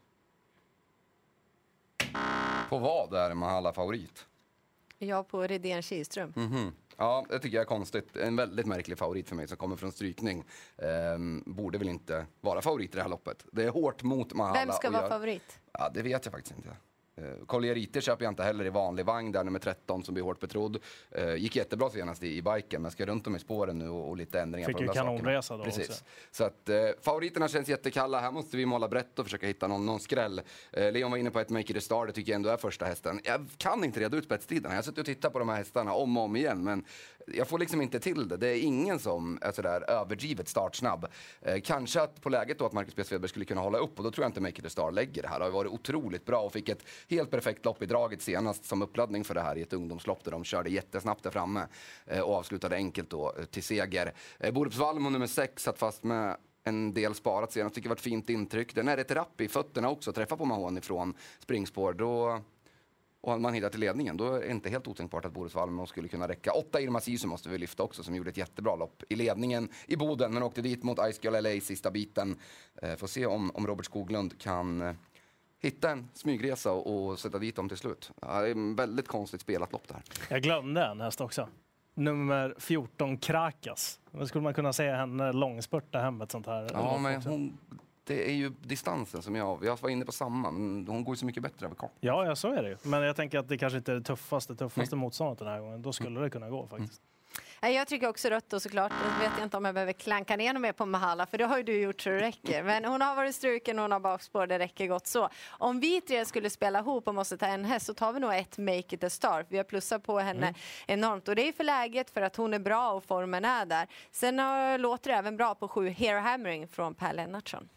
På 2.68 2.78
vad 2.78 3.14
är 3.14 3.34
Mahala 3.34 3.72
favorit? 3.72 4.26
Jag 4.98 5.28
på 5.28 5.42
Redén 5.42 5.82
Kihlström. 5.82 6.32
Mm 6.36 6.52
-hmm. 6.52 6.72
Ja, 6.96 7.26
det 7.28 7.38
tycker 7.38 7.56
jag 7.56 7.62
är 7.62 7.68
konstigt. 7.68 8.16
En 8.16 8.36
väldigt 8.36 8.66
märklig 8.66 8.98
favorit 8.98 9.28
för 9.28 9.36
mig 9.36 9.48
som 9.48 9.56
kommer 9.56 9.76
från 9.76 9.92
strykning. 9.92 10.44
Ehm, 10.78 11.42
borde 11.46 11.78
väl 11.78 11.88
inte 11.88 12.26
vara 12.40 12.62
favorit 12.62 12.94
i 12.94 12.96
det 12.96 13.02
här 13.02 13.08
loppet. 13.08 13.46
Det 13.52 13.64
är 13.64 13.70
hårt 13.70 14.02
mot 14.02 14.34
Mahala. 14.34 14.60
Vem 14.60 14.72
ska 14.72 14.90
vara 14.90 15.02
jag... 15.02 15.10
favorit? 15.10 15.60
Ja, 15.72 15.90
det 15.94 16.02
vet 16.02 16.24
jag 16.24 16.32
faktiskt 16.32 16.56
inte. 16.56 16.76
Eh, 17.20 17.46
Collier 17.46 18.00
köper 18.00 18.24
jag 18.24 18.32
inte 18.32 18.42
heller 18.42 18.64
i 18.64 18.70
vanlig 18.70 19.06
vagn, 19.06 19.32
där 19.32 19.44
nummer 19.44 19.58
13 19.58 20.04
som 20.04 20.14
blir 20.14 20.24
hårt 20.24 20.40
betrodd. 20.40 20.78
Eh, 21.10 21.34
gick 21.34 21.56
jättebra 21.56 21.90
senast 21.90 22.22
i, 22.22 22.36
i 22.36 22.42
biken, 22.42 22.82
men 22.82 22.90
ska 22.90 23.06
runt 23.06 23.26
om 23.26 23.36
i 23.36 23.38
spåren 23.38 23.78
nu 23.78 23.88
och, 23.88 24.08
och 24.08 24.16
lite 24.16 24.40
ändringar 24.40 24.66
Fick 24.66 24.76
på 24.76 24.82
ju 24.82 24.88
kanonresa 24.88 25.56
då 25.56 25.64
Precis. 25.64 25.88
också. 25.88 26.04
Så 26.30 26.44
att 26.44 26.68
eh, 26.68 26.76
favoriterna 27.02 27.48
känns 27.48 27.68
jättekalla. 27.68 28.20
Här 28.20 28.32
måste 28.32 28.56
vi 28.56 28.66
måla 28.66 28.88
brett 28.88 29.18
och 29.18 29.24
försöka 29.24 29.46
hitta 29.46 29.66
någon, 29.66 29.86
någon 29.86 30.00
skräll. 30.00 30.40
Eh, 30.72 30.92
Leon 30.92 31.10
var 31.10 31.18
inne 31.18 31.30
på 31.30 31.40
ett 31.40 31.50
Make 31.50 31.70
It 31.72 31.76
A 31.76 31.80
Star, 31.80 32.06
det 32.06 32.12
tycker 32.12 32.32
jag 32.32 32.36
ändå 32.36 32.48
är 32.48 32.56
första 32.56 32.84
hästen. 32.84 33.20
Jag 33.24 33.46
kan 33.58 33.84
inte 33.84 34.00
reda 34.00 34.16
ut 34.16 34.24
spetstiderna. 34.24 34.74
Jag 34.74 34.78
har 34.78 34.82
suttit 34.82 34.98
och 34.98 35.06
tittat 35.06 35.32
på 35.32 35.38
de 35.38 35.48
här 35.48 35.56
hästarna 35.56 35.92
om 35.92 36.16
och 36.16 36.22
om 36.22 36.36
igen, 36.36 36.64
men 36.64 36.84
jag 37.26 37.48
får 37.48 37.58
liksom 37.58 37.82
inte 37.82 38.00
till 38.00 38.28
det. 38.28 38.36
Det 38.36 38.48
är 38.48 38.62
ingen 38.62 38.98
som 38.98 39.38
är 39.42 39.52
sådär 39.52 39.90
överdrivet 39.90 40.48
startsnabb. 40.48 41.06
Eh, 41.42 41.60
kanske 41.60 42.00
att 42.00 42.20
på 42.20 42.28
läget 42.28 42.58
då 42.58 42.66
att 42.66 42.72
Marcus 42.72 42.96
B. 42.96 43.04
Svedberg 43.04 43.28
skulle 43.28 43.44
kunna 43.44 43.60
hålla 43.60 43.78
upp 43.78 43.98
och 43.98 44.04
då 44.04 44.10
tror 44.10 44.24
jag 44.24 44.28
inte 44.28 44.40
Make 44.40 44.58
It 44.58 44.66
A 44.66 44.68
Star 44.68 44.90
lägger 44.90 45.22
det 45.22 45.28
här. 45.28 45.38
Det 45.38 45.44
har 45.44 45.52
varit 45.52 45.72
otroligt 45.72 46.24
bra 46.24 46.40
och 46.40 46.52
fick 46.52 46.68
ett 46.68 46.84
helt 47.08 47.30
perfekt 47.30 47.64
lopp 47.64 47.82
i 47.82 47.86
draget 47.86 48.22
senast 48.22 48.64
som 48.64 48.82
uppladdning 48.82 49.24
för 49.24 49.34
det 49.34 49.40
här 49.40 49.58
i 49.58 49.62
ett 49.62 49.72
ungdomslopp 49.72 50.24
där 50.24 50.30
de 50.30 50.44
körde 50.44 50.70
jättesnabbt 50.70 51.22
där 51.22 51.30
framme 51.30 51.66
eh, 52.06 52.20
och 52.20 52.34
avslutade 52.34 52.76
enkelt 52.76 53.10
då 53.10 53.34
eh, 53.38 53.44
till 53.44 53.62
seger. 53.62 54.14
Eh, 54.38 54.52
Borups 54.52 54.76
Valmo 54.76 55.10
nummer 55.10 55.26
6 55.26 55.62
satt 55.62 55.78
fast 55.78 56.04
med 56.04 56.36
en 56.64 56.94
del 56.94 57.14
sparat 57.14 57.52
senast, 57.52 57.74
tycker 57.74 57.88
det 57.88 57.90
var 57.90 57.96
ett 57.96 58.02
fint 58.02 58.30
intryck. 58.30 58.74
Den 58.74 58.88
är 58.88 58.96
rätt 58.96 59.10
rapp 59.10 59.40
i 59.40 59.48
fötterna 59.48 59.90
också, 59.90 60.12
Träffar 60.12 60.36
på 60.36 60.44
Mahon 60.44 60.78
ifrån 60.78 61.14
springspår. 61.38 61.92
Då 61.92 62.40
och 63.20 63.40
man 63.40 63.54
hittar 63.54 63.68
till 63.68 63.80
ledningen, 63.80 64.16
då 64.16 64.34
är 64.34 64.40
det 64.40 64.50
inte 64.50 64.70
helt 64.70 64.88
otänkbart 64.88 65.24
att 65.24 65.32
Boris 65.32 65.54
Valmo 65.54 65.86
skulle 65.86 66.08
kunna 66.08 66.28
räcka. 66.28 66.52
Åtta 66.52 66.80
Irma 66.80 67.00
Sisu 67.00 67.26
måste 67.26 67.48
vi 67.48 67.58
lyfta 67.58 67.82
också, 67.82 68.02
som 68.02 68.14
gjorde 68.14 68.30
ett 68.30 68.36
jättebra 68.36 68.76
lopp 68.76 69.02
i 69.08 69.16
ledningen 69.16 69.68
i 69.86 69.96
Boden, 69.96 70.34
men 70.34 70.42
åkte 70.42 70.62
dit 70.62 70.82
mot 70.82 70.98
Ice 70.98 71.24
Girl 71.24 71.42
LA 71.42 71.60
sista 71.60 71.90
biten. 71.90 72.38
Eh, 72.82 72.96
får 72.96 73.06
se 73.06 73.26
om, 73.26 73.50
om 73.54 73.66
Robert 73.66 73.84
Skoglund 73.84 74.40
kan 74.40 74.96
hitta 75.60 75.90
en 75.90 76.08
smygresa 76.14 76.72
och, 76.72 77.06
och 77.06 77.18
sätta 77.18 77.38
dit 77.38 77.56
dem 77.56 77.68
till 77.68 77.78
slut. 77.78 78.12
Ja, 78.20 78.40
det 78.42 78.48
är 78.48 78.76
väldigt 78.76 79.08
konstigt 79.08 79.40
spelat 79.40 79.72
lopp 79.72 79.88
där. 79.88 80.02
Jag 80.30 80.42
glömde 80.42 80.84
en 80.84 81.00
häst 81.00 81.20
också. 81.20 81.48
Nummer 81.94 82.54
14, 82.58 83.18
Krakas. 83.18 84.00
Vad 84.10 84.28
skulle 84.28 84.42
man 84.42 84.54
kunna 84.54 84.72
säga 84.72 84.96
henne 84.96 85.32
långspurta 85.32 85.98
hem 85.98 86.20
ett 86.20 86.30
sånt 86.30 86.46
här 86.46 86.70
Ja, 86.72 86.98
men 86.98 87.22
hon 87.22 87.58
det 88.06 88.30
är 88.30 88.34
ju 88.34 88.52
distansen 88.62 89.22
som 89.22 89.34
jag... 89.34 89.64
Jag 89.64 89.82
var 89.82 89.90
inne 89.90 90.04
på 90.04 90.12
samma, 90.12 90.50
men 90.50 90.86
hon 90.88 91.04
går 91.04 91.12
ju 91.14 91.16
så 91.16 91.26
mycket 91.26 91.42
bättre 91.42 91.66
över 91.66 91.76
kort. 91.76 91.92
Ja, 92.00 92.26
ja, 92.26 92.36
så 92.36 92.52
är 92.52 92.62
det 92.62 92.68
ju. 92.68 92.76
Men 92.82 93.02
jag 93.02 93.16
tänker 93.16 93.38
att 93.38 93.48
det 93.48 93.58
kanske 93.58 93.78
inte 93.78 93.92
är 93.92 93.96
det 93.96 94.02
tuffaste, 94.02 94.56
tuffaste 94.56 94.96
motståndet 94.96 95.38
den 95.38 95.48
här 95.48 95.60
gången. 95.60 95.82
Då 95.82 95.92
skulle 95.92 96.20
det 96.20 96.30
kunna 96.30 96.50
gå 96.50 96.66
faktiskt. 96.66 97.02
Mm. 97.02 97.15
Jag 97.72 97.88
tycker 97.88 98.08
också 98.08 98.28
rött 98.28 98.52
och 98.52 98.62
såklart. 98.62 98.92
Jag 99.20 99.30
vet 99.30 99.42
inte 99.42 99.56
om 99.56 99.64
jag 99.64 99.74
behöver 99.74 99.92
klanka 99.92 100.36
ner 100.36 100.58
mer 100.58 100.72
på 100.72 100.86
Mahala, 100.86 101.26
för 101.26 101.38
det 101.38 101.44
har 101.44 101.56
ju 101.56 101.62
du 101.62 101.80
gjort 101.80 102.00
så 102.00 102.10
det 102.10 102.20
räcker. 102.20 102.62
Men 102.62 102.84
hon 102.84 103.00
har 103.00 103.14
varit 103.14 103.34
struken, 103.34 103.78
hon 103.78 103.92
har 103.92 104.00
bakspår, 104.00 104.46
det 104.46 104.58
räcker 104.58 104.86
gott 104.86 105.06
så. 105.06 105.28
Om 105.48 105.80
vi 105.80 106.00
tre 106.00 106.24
skulle 106.24 106.50
spela 106.50 106.78
ihop 106.78 107.08
och 107.08 107.14
måste 107.14 107.38
ta 107.38 107.46
en 107.46 107.64
häst 107.64 107.86
så 107.86 107.94
tar 107.94 108.12
vi 108.12 108.20
nog 108.20 108.34
ett 108.34 108.58
Make 108.58 108.94
It 108.94 109.04
A 109.04 109.10
Star. 109.10 109.46
Vi 109.48 109.56
har 109.56 109.64
plussat 109.64 110.02
på 110.02 110.18
henne 110.18 110.46
mm. 110.46 110.54
enormt 110.86 111.28
och 111.28 111.36
det 111.36 111.48
är 111.48 111.52
för 111.52 111.64
läget 111.64 112.10
för 112.10 112.22
att 112.22 112.36
hon 112.36 112.54
är 112.54 112.58
bra 112.58 112.90
och 112.92 113.04
formen 113.04 113.44
är 113.44 113.66
där. 113.66 113.86
Sen 114.10 114.36
låter 114.82 115.10
det 115.10 115.16
även 115.16 115.36
bra 115.36 115.54
på 115.54 115.68
sju 115.68 115.88
Hero 115.88 116.20
Hammering 116.20 116.68
från 116.68 116.94
Per 116.94 117.12
Lennartsson. 117.12 117.68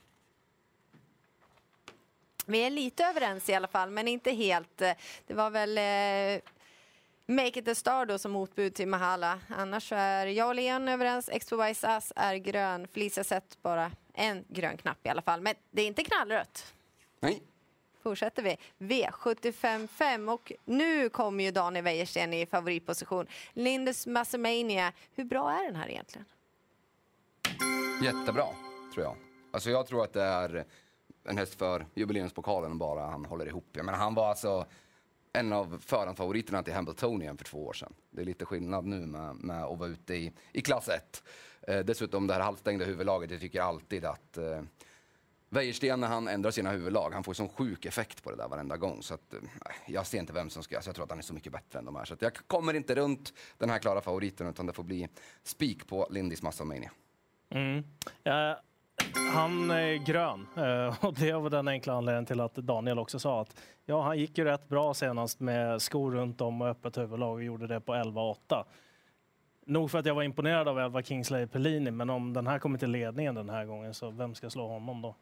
Vi 2.45 2.59
är 2.59 2.69
lite 2.69 3.05
överens 3.05 3.49
i 3.49 3.53
alla 3.53 3.67
fall, 3.67 3.89
men 3.89 4.07
inte 4.07 4.31
helt. 4.31 4.77
Det 5.27 5.33
var 5.33 5.49
väl 5.49 5.77
eh, 5.77 6.41
Make 7.29 7.59
it 7.59 7.67
a 7.67 7.75
star 7.75 8.05
då 8.05 8.17
som 8.17 8.31
motbud 8.31 8.73
till 8.73 8.87
Mahala. 8.87 9.39
Annars 9.49 9.91
är 9.91 10.25
jag 10.25 10.47
och 10.47 10.55
Leon 10.55 10.87
överens. 10.87 11.29
Expo 11.29 11.61
Ass 11.61 12.13
är 12.15 12.35
grön. 12.35 12.87
Felicia 12.87 13.23
Sett 13.23 13.61
bara 13.61 13.91
en 14.13 14.45
grön 14.47 14.77
knapp 14.77 15.05
i 15.05 15.09
alla 15.09 15.21
fall. 15.21 15.41
Men 15.41 15.55
det 15.71 15.81
är 15.81 15.87
inte 15.87 16.03
knallrött. 16.03 16.73
Nej, 17.19 17.43
Fortsätter 18.03 18.43
vi. 18.43 18.57
V75 18.77 20.33
och 20.33 20.51
nu 20.65 21.09
kommer 21.09 21.43
ju 21.43 21.51
Daniel 21.51 21.85
Wäjersten 21.85 22.33
i 22.33 22.45
favoritposition. 22.45 23.27
Lindus 23.53 24.07
Massamania. 24.07 24.93
Hur 25.15 25.23
bra 25.23 25.51
är 25.51 25.65
den 25.65 25.75
här 25.75 25.89
egentligen? 25.89 26.25
jättebra 28.03 28.47
tror 28.93 29.05
jag. 29.05 29.15
Alltså 29.51 29.69
jag 29.69 29.87
tror 29.87 30.03
att 30.03 30.13
det 30.13 30.23
är 30.23 30.65
en 31.23 31.37
häst 31.37 31.55
för 31.55 31.85
jubileumspokalen 31.93 32.77
bara 32.77 33.05
han 33.05 33.25
håller 33.25 33.45
ihop. 33.45 33.65
Jag 33.71 33.85
menar, 33.85 33.99
han 33.99 34.15
var 34.15 34.29
alltså 34.29 34.65
en 35.33 35.53
av 35.53 35.81
förhandsfavoriterna 35.85 36.63
till 36.63 36.73
Hambletonian 36.73 37.37
för 37.37 37.45
två 37.45 37.65
år 37.65 37.73
sedan. 37.73 37.93
Det 38.09 38.21
är 38.21 38.25
lite 38.25 38.45
skillnad 38.45 38.85
nu 38.85 39.05
med, 39.05 39.35
med 39.35 39.63
att 39.63 39.79
vara 39.79 39.89
ute 39.89 40.15
i, 40.15 40.31
i 40.51 40.61
klass 40.61 40.89
1. 40.89 41.23
Eh, 41.61 41.79
dessutom 41.79 42.27
det 42.27 42.33
här 42.33 42.41
halvstängda 42.41 42.85
huvudlaget, 42.85 43.31
jag 43.31 43.39
tycker 43.39 43.61
alltid 43.61 44.05
att 44.05 44.37
eh, 44.37 44.61
Wäjersten 45.49 45.99
när 45.99 46.07
han 46.07 46.27
ändrar 46.27 46.51
sina 46.51 46.71
huvudlag, 46.71 47.13
han 47.13 47.23
får 47.23 47.33
sån 47.33 47.49
sjuk 47.49 47.85
effekt 47.85 48.23
på 48.23 48.31
det 48.31 48.37
där 48.37 48.47
varenda 48.47 48.77
gång. 48.77 49.03
Så 49.03 49.13
att, 49.13 49.33
eh, 49.33 49.39
jag 49.87 50.07
ser 50.07 50.19
inte 50.19 50.33
vem 50.33 50.49
som 50.49 50.63
ska, 50.63 50.75
alltså 50.75 50.89
jag 50.89 50.95
tror 50.95 51.05
att 51.05 51.11
han 51.11 51.19
är 51.19 51.23
så 51.23 51.33
mycket 51.33 51.51
bättre 51.51 51.79
än 51.79 51.85
de 51.85 51.95
här. 51.95 52.05
Så 52.05 52.13
att 52.13 52.21
jag 52.21 52.35
kommer 52.47 52.73
inte 52.73 52.95
runt 52.95 53.33
den 53.57 53.69
här 53.69 53.79
klara 53.79 54.01
favoriten 54.01 54.47
utan 54.47 54.65
det 54.65 54.73
får 54.73 54.83
bli 54.83 55.07
spik 55.43 55.87
på 55.87 56.07
Lindis 56.11 56.41
Massamania. 56.41 56.91
Mm. 57.49 57.77
Eh, 58.23 58.57
han 59.33 59.71
är 59.71 59.95
grön 59.95 60.47
eh, 60.55 61.05
och 61.05 61.13
det 61.13 61.33
var 61.33 61.49
den 61.49 61.67
enkla 61.67 61.93
anledningen 61.93 62.25
till 62.25 62.39
att 62.39 62.55
Daniel 62.55 62.99
också 62.99 63.19
sa 63.19 63.41
att 63.41 63.55
ja, 63.85 64.01
han 64.01 64.17
gick 64.17 64.37
ju 64.37 64.43
rätt 64.43 64.69
bra 64.69 64.93
senast 64.93 65.39
med 65.39 65.81
skor 65.81 66.11
runt 66.11 66.41
om 66.41 66.61
och 66.61 66.67
öppet 66.67 66.97
huvudlag 66.97 67.33
och 67.33 67.43
gjorde 67.43 67.67
det 67.67 67.81
på 67.81 67.93
11-8. 67.93 68.35
Nog 69.65 69.91
för 69.91 69.99
att 69.99 70.05
jag 70.05 70.15
var 70.15 70.23
imponerad 70.23 70.67
av 70.67 70.79
Elva 70.79 71.03
Kingsley 71.03 71.47
Pellini, 71.47 71.91
men 71.91 72.09
om 72.09 72.33
den 72.33 72.47
här 72.47 72.59
kommer 72.59 72.77
till 72.77 72.91
ledningen 72.91 73.35
den 73.35 73.49
här 73.49 73.65
gången 73.65 73.93
så 73.93 74.09
vem 74.09 74.35
ska 74.35 74.49
slå 74.49 74.67
honom 74.67 75.01
då? 75.01 75.15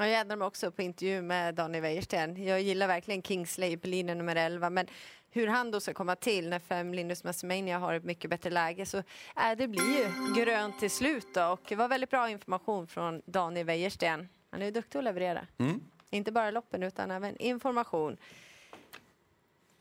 Ja, 0.00 0.06
Jag 0.06 0.20
ändrar 0.20 0.36
mig 0.36 0.46
också 0.46 0.70
på 0.70 0.82
intervju 0.82 1.22
med 1.22 1.54
Daniel 1.54 1.82
Wäjersten. 1.82 2.44
Jag 2.44 2.60
gillar 2.60 2.86
verkligen 2.86 3.22
Kingsley 3.22 3.76
på 3.76 3.86
linje 3.86 4.14
nummer 4.14 4.36
11, 4.36 4.70
men 4.70 4.86
hur 5.30 5.46
han 5.46 5.70
då 5.70 5.80
ska 5.80 5.94
komma 5.94 6.16
till 6.16 6.48
när 6.48 6.58
fem 6.58 6.94
Lindus 6.94 7.24
Massimania 7.24 7.78
har 7.78 7.94
ett 7.94 8.04
mycket 8.04 8.30
bättre 8.30 8.50
läge 8.50 8.86
så 8.86 8.98
äh, 8.98 9.56
det 9.58 9.68
blir 9.68 9.82
ju 9.82 10.34
grönt 10.42 10.80
till 10.80 10.90
slut 10.90 11.26
då. 11.34 11.44
Och 11.44 11.60
det 11.68 11.76
var 11.76 11.88
väldigt 11.88 12.10
bra 12.10 12.30
information 12.30 12.86
från 12.86 13.22
Daniel 13.26 13.66
Wäjersten. 13.66 14.28
Han 14.50 14.62
är 14.62 14.66
ju 14.66 14.70
duktig 14.70 14.98
att 14.98 15.04
leverera. 15.04 15.46
Mm. 15.58 15.80
Inte 16.10 16.32
bara 16.32 16.50
loppen 16.50 16.82
utan 16.82 17.10
även 17.10 17.36
information. 17.36 18.16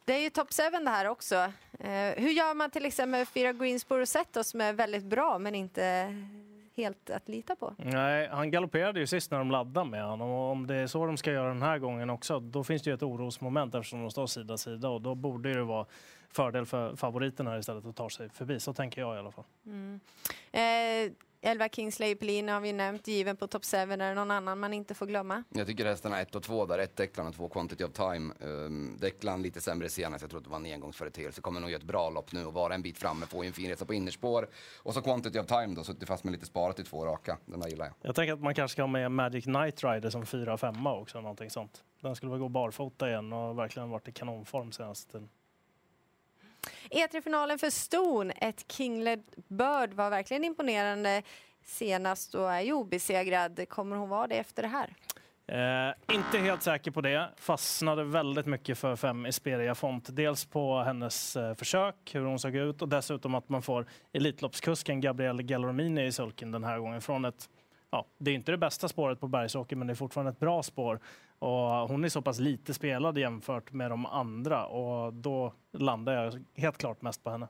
Det 0.05 0.13
är 0.13 0.19
ju 0.19 0.29
top 0.29 0.53
7 0.53 0.63
det 0.83 0.89
här 0.89 1.05
också. 1.05 1.35
Eh, 1.79 2.13
hur 2.17 2.29
gör 2.29 2.53
man 2.53 2.69
till 2.69 2.85
exempel 2.85 3.19
med 3.19 3.27
fyra 3.27 3.53
Greensboro 3.53 4.05
Setos 4.05 4.49
som 4.49 4.61
är 4.61 4.73
väldigt 4.73 5.05
bra 5.05 5.39
men 5.39 5.55
inte 5.55 6.15
helt 6.79 7.09
att 7.09 7.29
lita 7.29 7.55
på? 7.55 7.73
Nej, 7.77 8.27
han 8.31 8.51
galopperade 8.51 8.99
ju 8.99 9.07
sist 9.07 9.31
när 9.31 9.37
de 9.37 9.51
laddade 9.51 9.89
med 9.89 10.03
honom 10.03 10.29
och 10.29 10.51
om 10.51 10.67
det 10.67 10.75
är 10.75 10.87
så 10.87 11.05
de 11.05 11.17
ska 11.17 11.31
göra 11.31 11.47
den 11.47 11.61
här 11.61 11.79
gången 11.79 12.09
också, 12.09 12.39
då 12.39 12.63
finns 12.63 12.81
det 12.81 12.89
ju 12.89 12.93
ett 12.93 13.03
orosmoment 13.03 13.75
eftersom 13.75 14.01
de 14.01 14.11
står 14.11 14.27
sida 14.27 14.53
vid 14.53 14.59
sida 14.59 14.89
och 14.89 15.01
då 15.01 15.15
borde 15.15 15.53
det 15.53 15.63
vara 15.63 15.85
fördel 16.31 16.65
för 16.65 16.95
favoriterna 16.95 17.57
istället 17.57 17.85
att 17.85 17.95
ta 17.95 18.09
sig 18.09 18.29
förbi. 18.29 18.59
Så 18.59 18.73
tänker 18.73 19.01
jag 19.01 19.15
i 19.15 19.19
alla 19.19 19.31
fall. 19.31 19.45
Eh, 20.51 21.11
Elva 21.41 21.69
Kingsley 21.69 22.15
Pelin 22.15 22.49
har 22.49 22.61
vi 22.61 22.73
nämnt, 22.73 23.07
given 23.07 23.37
på 23.37 23.47
top 23.47 23.65
7. 23.65 23.77
Är 23.77 23.97
det 23.97 24.13
någon 24.13 24.31
annan 24.31 24.59
man 24.59 24.73
inte 24.73 24.93
får 24.93 25.05
glömma? 25.05 25.43
Jag 25.49 25.67
tycker 25.67 25.85
hästarna 25.85 26.21
1 26.21 26.35
och 26.35 26.43
2 26.43 26.65
där, 26.65 26.79
ett 26.79 26.95
Declan 26.95 27.27
och 27.27 27.35
två 27.35 27.49
Quantity 27.49 27.83
of 27.83 27.91
Time. 27.91 28.33
Um, 28.39 28.97
Declan 28.99 29.41
lite 29.41 29.61
sämre 29.61 29.89
senast, 29.89 30.21
jag 30.21 30.29
tror 30.29 30.39
att 30.39 30.43
det 30.43 30.49
var 30.49 30.57
en 30.57 30.65
engångsföreteelse. 30.65 31.41
Kommer 31.41 31.59
nog 31.59 31.69
göra 31.69 31.79
ett 31.79 31.87
bra 31.87 32.09
lopp 32.09 32.31
nu 32.31 32.45
och 32.45 32.53
vara 32.53 32.75
en 32.75 32.81
bit 32.81 32.97
framme, 32.97 33.25
få 33.25 33.43
en 33.43 33.53
fin 33.53 33.69
resa 33.69 33.85
på 33.85 33.93
innerspår. 33.93 34.49
Och 34.77 34.93
så 34.93 35.01
Quantity 35.01 35.39
of 35.39 35.45
Time 35.45 35.67
då, 35.67 35.83
suttit 35.83 36.07
fast 36.07 36.23
med 36.23 36.31
lite 36.31 36.45
sparat 36.45 36.79
i 36.79 36.83
två 36.83 37.05
raka. 37.05 37.37
Den 37.45 37.59
där 37.59 37.67
gillar 37.67 37.85
jag. 37.85 37.95
Jag 38.01 38.15
tänker 38.15 38.33
att 38.33 38.41
man 38.41 38.55
kanske 38.55 38.73
ska 38.73 38.81
ha 38.81 38.87
med 38.87 39.11
Magic 39.11 39.43
Knight 39.43 39.83
Rider 39.83 40.09
som 40.09 40.23
4-5 40.23 41.01
också, 41.01 41.21
någonting 41.21 41.49
sånt. 41.49 41.83
Den 42.01 42.15
skulle 42.15 42.31
väl 42.31 42.39
gå 42.39 42.49
barfota 42.49 43.09
igen 43.09 43.33
och 43.33 43.57
verkligen 43.57 43.89
varit 43.89 44.07
i 44.07 44.11
kanonform 44.11 44.71
senaste 44.71 45.11
tiden. 45.11 45.29
E3-finalen 46.91 47.59
för 47.59 47.69
Ston, 47.69 48.31
ett 48.31 48.71
Kingled 48.71 49.23
Bird 49.47 49.93
var 49.93 50.09
verkligen 50.09 50.43
imponerande 50.43 51.23
senast 51.63 52.35
och 52.35 52.51
är 52.51 52.61
ju 52.61 52.73
obesegrad. 52.73 53.69
Kommer 53.69 53.95
hon 53.95 54.09
vara 54.09 54.27
det 54.27 54.35
efter 54.35 54.61
det 54.61 54.67
här? 54.67 54.93
Eh, 55.51 56.15
inte 56.15 56.37
helt 56.37 56.63
säker 56.63 56.91
på 56.91 57.01
det. 57.01 57.29
Fastnade 57.37 58.03
väldigt 58.03 58.45
mycket 58.45 58.77
för 58.77 58.95
fem 58.95 59.25
Esperia 59.25 59.75
Font. 59.75 60.15
Dels 60.15 60.45
på 60.45 60.79
hennes 60.79 61.35
eh, 61.35 61.55
försök, 61.55 61.95
hur 62.11 62.21
hon 62.21 62.39
såg 62.39 62.55
ut 62.55 62.81
och 62.81 62.89
dessutom 62.89 63.35
att 63.35 63.49
man 63.49 63.61
får 63.61 63.85
Elitloppskusken 64.13 65.01
Gabrielle 65.01 65.43
Gallormini 65.43 66.05
i 66.05 66.11
sulken 66.11 66.51
den 66.51 66.63
här 66.63 66.79
gången 66.79 67.01
från 67.01 67.25
ett 67.25 67.49
Ja, 67.91 68.05
det 68.17 68.31
är 68.31 68.35
inte 68.35 68.51
det 68.51 68.57
bästa 68.57 68.87
spåret 68.87 69.19
på 69.19 69.27
Bergsåker, 69.27 69.75
men 69.75 69.87
det 69.87 69.93
är 69.93 69.95
fortfarande 69.95 70.31
ett 70.31 70.39
bra 70.39 70.63
spår. 70.63 70.99
Och 71.39 71.89
hon 71.89 72.03
är 72.03 72.09
så 72.09 72.21
pass 72.21 72.39
lite 72.39 72.73
spelad 72.73 73.17
jämfört 73.17 73.71
med 73.71 73.91
de 73.91 74.05
andra 74.05 74.65
och 74.65 75.13
då 75.13 75.53
landar 75.71 76.13
jag 76.13 76.45
helt 76.55 76.77
klart 76.77 77.01
mest 77.01 77.23
på 77.23 77.29
henne. 77.29 77.47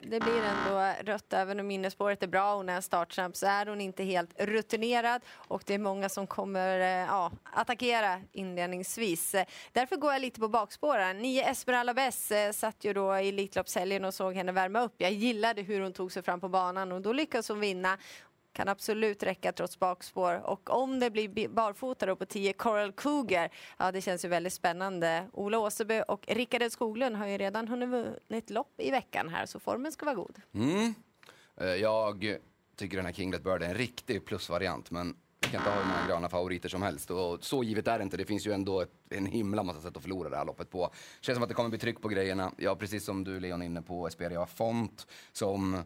Det 0.00 0.20
blir 0.20 0.42
ändå 0.42 0.94
rött 1.12 1.32
även 1.32 1.60
om 1.60 1.70
innerspåret 1.70 2.22
är 2.22 2.26
bra. 2.26 2.56
Hon 2.56 2.68
är 2.68 2.80
startsnabb 2.80 3.36
så 3.36 3.46
är 3.46 3.66
hon 3.66 3.80
inte 3.80 4.04
helt 4.04 4.40
rutinerad 4.40 5.22
och 5.34 5.62
det 5.66 5.74
är 5.74 5.78
många 5.78 6.08
som 6.08 6.26
kommer 6.26 6.80
eh, 6.80 6.86
ja, 6.86 7.32
attackera 7.42 8.20
inledningsvis. 8.32 9.34
Därför 9.72 9.96
går 9.96 10.12
jag 10.12 10.22
lite 10.22 10.40
på 10.40 10.48
bakspåren. 10.48 11.18
Nio 11.18 11.44
Esmeralda 11.44 11.94
Bess 11.94 12.30
eh, 12.30 12.52
satt 12.52 12.84
ju 12.84 12.92
då 12.92 13.18
i 13.18 13.28
Elitloppshelgen 13.28 14.04
och 14.04 14.14
såg 14.14 14.34
henne 14.34 14.52
värma 14.52 14.80
upp. 14.80 14.94
Jag 14.98 15.12
gillade 15.12 15.62
hur 15.62 15.80
hon 15.80 15.92
tog 15.92 16.12
sig 16.12 16.22
fram 16.22 16.40
på 16.40 16.48
banan 16.48 16.92
och 16.92 17.02
då 17.02 17.12
lyckades 17.12 17.48
hon 17.48 17.60
vinna. 17.60 17.98
Kan 18.58 18.68
absolut 18.68 19.22
räcka 19.22 19.52
trots 19.52 19.78
bakspår. 19.78 20.34
Och 20.46 20.70
om 20.70 21.00
det 21.00 21.10
blir 21.10 21.48
barfota 21.48 22.06
då 22.06 22.16
på 22.16 22.26
10 22.26 22.52
Coral 22.52 22.92
Cougar, 22.92 23.50
ja 23.78 23.92
det 23.92 24.00
känns 24.00 24.24
ju 24.24 24.28
väldigt 24.28 24.52
spännande. 24.52 25.28
Ola 25.32 25.58
Åseby 25.58 26.02
och 26.08 26.24
Rickard 26.28 26.72
Skoglund 26.72 27.16
har 27.16 27.26
ju 27.26 27.38
redan 27.38 27.68
hunnit 27.68 27.88
vunnit 27.88 28.50
lopp 28.50 28.72
i 28.76 28.90
veckan 28.90 29.28
här 29.28 29.46
så 29.46 29.60
formen 29.60 29.92
ska 29.92 30.06
vara 30.06 30.14
god. 30.16 30.40
Mm. 30.54 30.94
Eh, 31.56 31.66
jag 31.66 32.38
tycker 32.76 32.96
den 32.96 33.06
här 33.06 33.12
Kinglet 33.12 33.44
Bird 33.44 33.62
är 33.62 33.68
en 33.68 33.74
riktig 33.74 34.24
plusvariant, 34.24 34.90
men 34.90 35.16
vi 35.40 35.48
kan 35.48 35.60
inte 35.60 35.70
ha 35.70 35.78
hur 35.78 35.88
många 35.88 36.06
gröna 36.06 36.28
favoriter 36.28 36.68
som 36.68 36.82
helst. 36.82 37.10
Och 37.10 37.44
så 37.44 37.64
givet 37.64 37.88
är 37.88 37.98
det 37.98 38.02
inte. 38.02 38.16
Det 38.16 38.26
finns 38.26 38.46
ju 38.46 38.52
ändå 38.52 38.80
ett, 38.80 38.92
en 39.10 39.26
himla 39.26 39.62
massa 39.62 39.80
sätt 39.80 39.96
att 39.96 40.02
förlora 40.02 40.28
det 40.28 40.36
här 40.36 40.44
loppet 40.44 40.70
på. 40.70 40.90
Känns 41.20 41.36
som 41.36 41.42
att 41.42 41.48
det 41.48 41.54
kommer 41.54 41.70
bli 41.70 41.78
tryck 41.78 42.00
på 42.00 42.08
grejerna. 42.08 42.52
Ja, 42.56 42.76
precis 42.76 43.04
som 43.04 43.24
du 43.24 43.40
Leon 43.40 43.62
är 43.62 43.66
inne 43.66 43.82
på, 43.82 44.06
Esperia 44.06 44.46
Font 44.46 45.06
som 45.32 45.82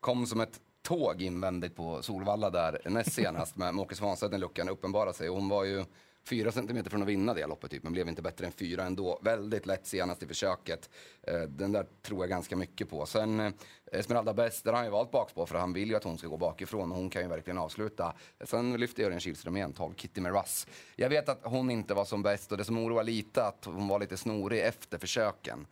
kom 0.00 0.26
som 0.26 0.40
ett 0.40 0.60
tåg 0.82 1.22
invändigt 1.22 1.76
på 1.76 2.02
Solvalla 2.02 2.50
där 2.50 2.80
näst 2.84 3.12
senast 3.12 3.56
med 3.56 3.78
Åke 3.78 3.94
Svanstedt 3.94 4.32
när 4.32 4.38
luckan 4.38 4.68
uppenbarade 4.68 5.14
sig. 5.14 5.28
Och 5.30 5.36
hon 5.36 5.48
var 5.48 5.64
ju 5.64 5.84
fyra 6.24 6.52
centimeter 6.52 6.90
från 6.90 7.02
att 7.02 7.08
vinna 7.08 7.34
det 7.34 7.46
loppet 7.46 7.70
typ, 7.70 7.82
men 7.82 7.92
blev 7.92 8.08
inte 8.08 8.22
bättre 8.22 8.46
än 8.46 8.52
fyra 8.52 8.84
ändå. 8.84 9.20
Väldigt 9.22 9.66
lätt 9.66 9.86
senast 9.86 10.22
i 10.22 10.26
försöket. 10.26 10.90
Eh, 11.22 11.40
den 11.40 11.72
där 11.72 11.86
tror 12.02 12.20
jag 12.20 12.30
ganska 12.30 12.56
mycket 12.56 12.90
på. 12.90 13.06
Sen 13.06 13.40
eh, 13.40 13.52
Esmeralda 13.92 14.34
Best, 14.34 14.64
där 14.64 14.72
har 14.72 14.76
han 14.76 14.86
ju 14.86 14.92
valt 14.92 15.10
bakspår 15.10 15.46
för 15.46 15.58
han 15.58 15.72
vill 15.72 15.88
ju 15.88 15.96
att 15.96 16.04
hon 16.04 16.18
ska 16.18 16.28
gå 16.28 16.36
bakifrån 16.36 16.92
och 16.92 16.98
hon 16.98 17.10
kan 17.10 17.22
ju 17.22 17.28
verkligen 17.28 17.58
avsluta. 17.58 18.14
Sen 18.44 18.72
lyfter 18.72 19.04
Örjan 19.04 19.20
Kihlström 19.20 19.56
igen, 19.56 19.72
12 19.72 19.94
Kitty 19.94 20.20
Meras. 20.20 20.66
Jag 20.96 21.08
vet 21.08 21.28
att 21.28 21.40
hon 21.42 21.70
inte 21.70 21.94
var 21.94 22.04
som 22.04 22.22
bäst 22.22 22.52
och 22.52 22.58
det 22.58 22.64
som 22.64 22.78
oroar 22.78 23.04
lite 23.04 23.44
att 23.44 23.64
hon 23.64 23.88
var 23.88 24.00
lite 24.00 24.16
snorig 24.16 24.60
efter 24.60 24.98
försöken 24.98 25.66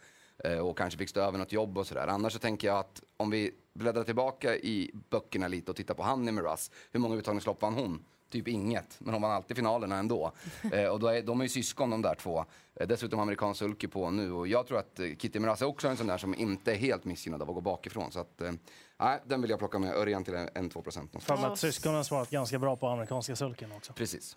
och 0.63 0.79
kanske 0.79 0.99
fick 0.99 1.09
stå 1.09 1.21
över 1.21 1.39
något 1.39 1.53
jobb 1.53 1.79
och 1.79 1.87
sådär. 1.87 2.07
Annars 2.07 2.33
så 2.33 2.39
tänker 2.39 2.69
jag 2.69 2.79
att 2.79 3.03
om 3.17 3.31
vi 3.31 3.51
bläddrar 3.75 4.05
tillbaka 4.05 4.57
i 4.57 4.91
böckerna 5.11 5.49
lite 5.49 5.71
och 5.71 5.77
tittar 5.77 5.95
på 5.95 6.03
Hanni 6.03 6.33
med 6.33 6.45
Russ, 6.45 6.71
hur 6.93 7.01
många 7.01 7.17
uttagningslopp 7.17 7.63
vann 7.63 7.75
hon? 7.75 8.05
Typ 8.31 8.49
inget, 8.49 8.97
men 8.99 9.15
hon 9.15 9.23
vann 9.23 9.31
alltid 9.31 9.57
finalerna 9.57 9.97
ändå. 9.97 10.33
Eh, 10.73 10.87
och 10.87 11.01
då 11.01 11.09
är, 11.09 11.23
de 11.23 11.41
är 11.41 11.45
ju 11.45 11.49
syskon 11.49 11.91
de 11.91 12.03
där 12.03 12.15
två. 12.15 12.45
Eh, 12.75 12.87
dessutom 12.87 13.21
amerikansk 13.21 13.59
sulky 13.59 13.89
på 13.89 14.11
nu 14.11 14.33
och 14.33 14.49
jag 14.49 14.67
tror 14.67 14.79
att 14.79 15.01
eh, 15.01 15.07
Kitty 15.19 15.39
är 15.39 15.65
också 15.65 15.89
en 15.89 15.97
sån 15.97 16.07
där 16.07 16.19
som 16.19 16.35
inte 16.35 16.73
är 16.73 16.77
helt 16.77 17.05
missgynnad 17.05 17.43
av 17.43 17.49
att 17.49 17.55
gå 17.55 17.61
bakifrån. 17.61 18.13
Så 18.13 18.21
att, 18.21 18.41
eh, 18.41 18.53
nej, 18.99 19.21
den 19.25 19.41
vill 19.41 19.51
jag 19.51 19.59
plocka 19.59 19.79
med 19.79 19.95
Örjan 19.95 20.25
till 20.25 20.35
en 20.55 20.71
2 20.71 20.83
procent. 20.83 21.23
För 21.23 21.47
att 21.53 21.59
syskonen 21.59 22.05
svarat 22.05 22.31
ganska 22.31 22.59
bra 22.59 22.77
på 22.77 22.89
amerikanska 22.89 23.37
sulken 23.37 23.73
också. 23.73 23.93
Precis. 23.93 24.37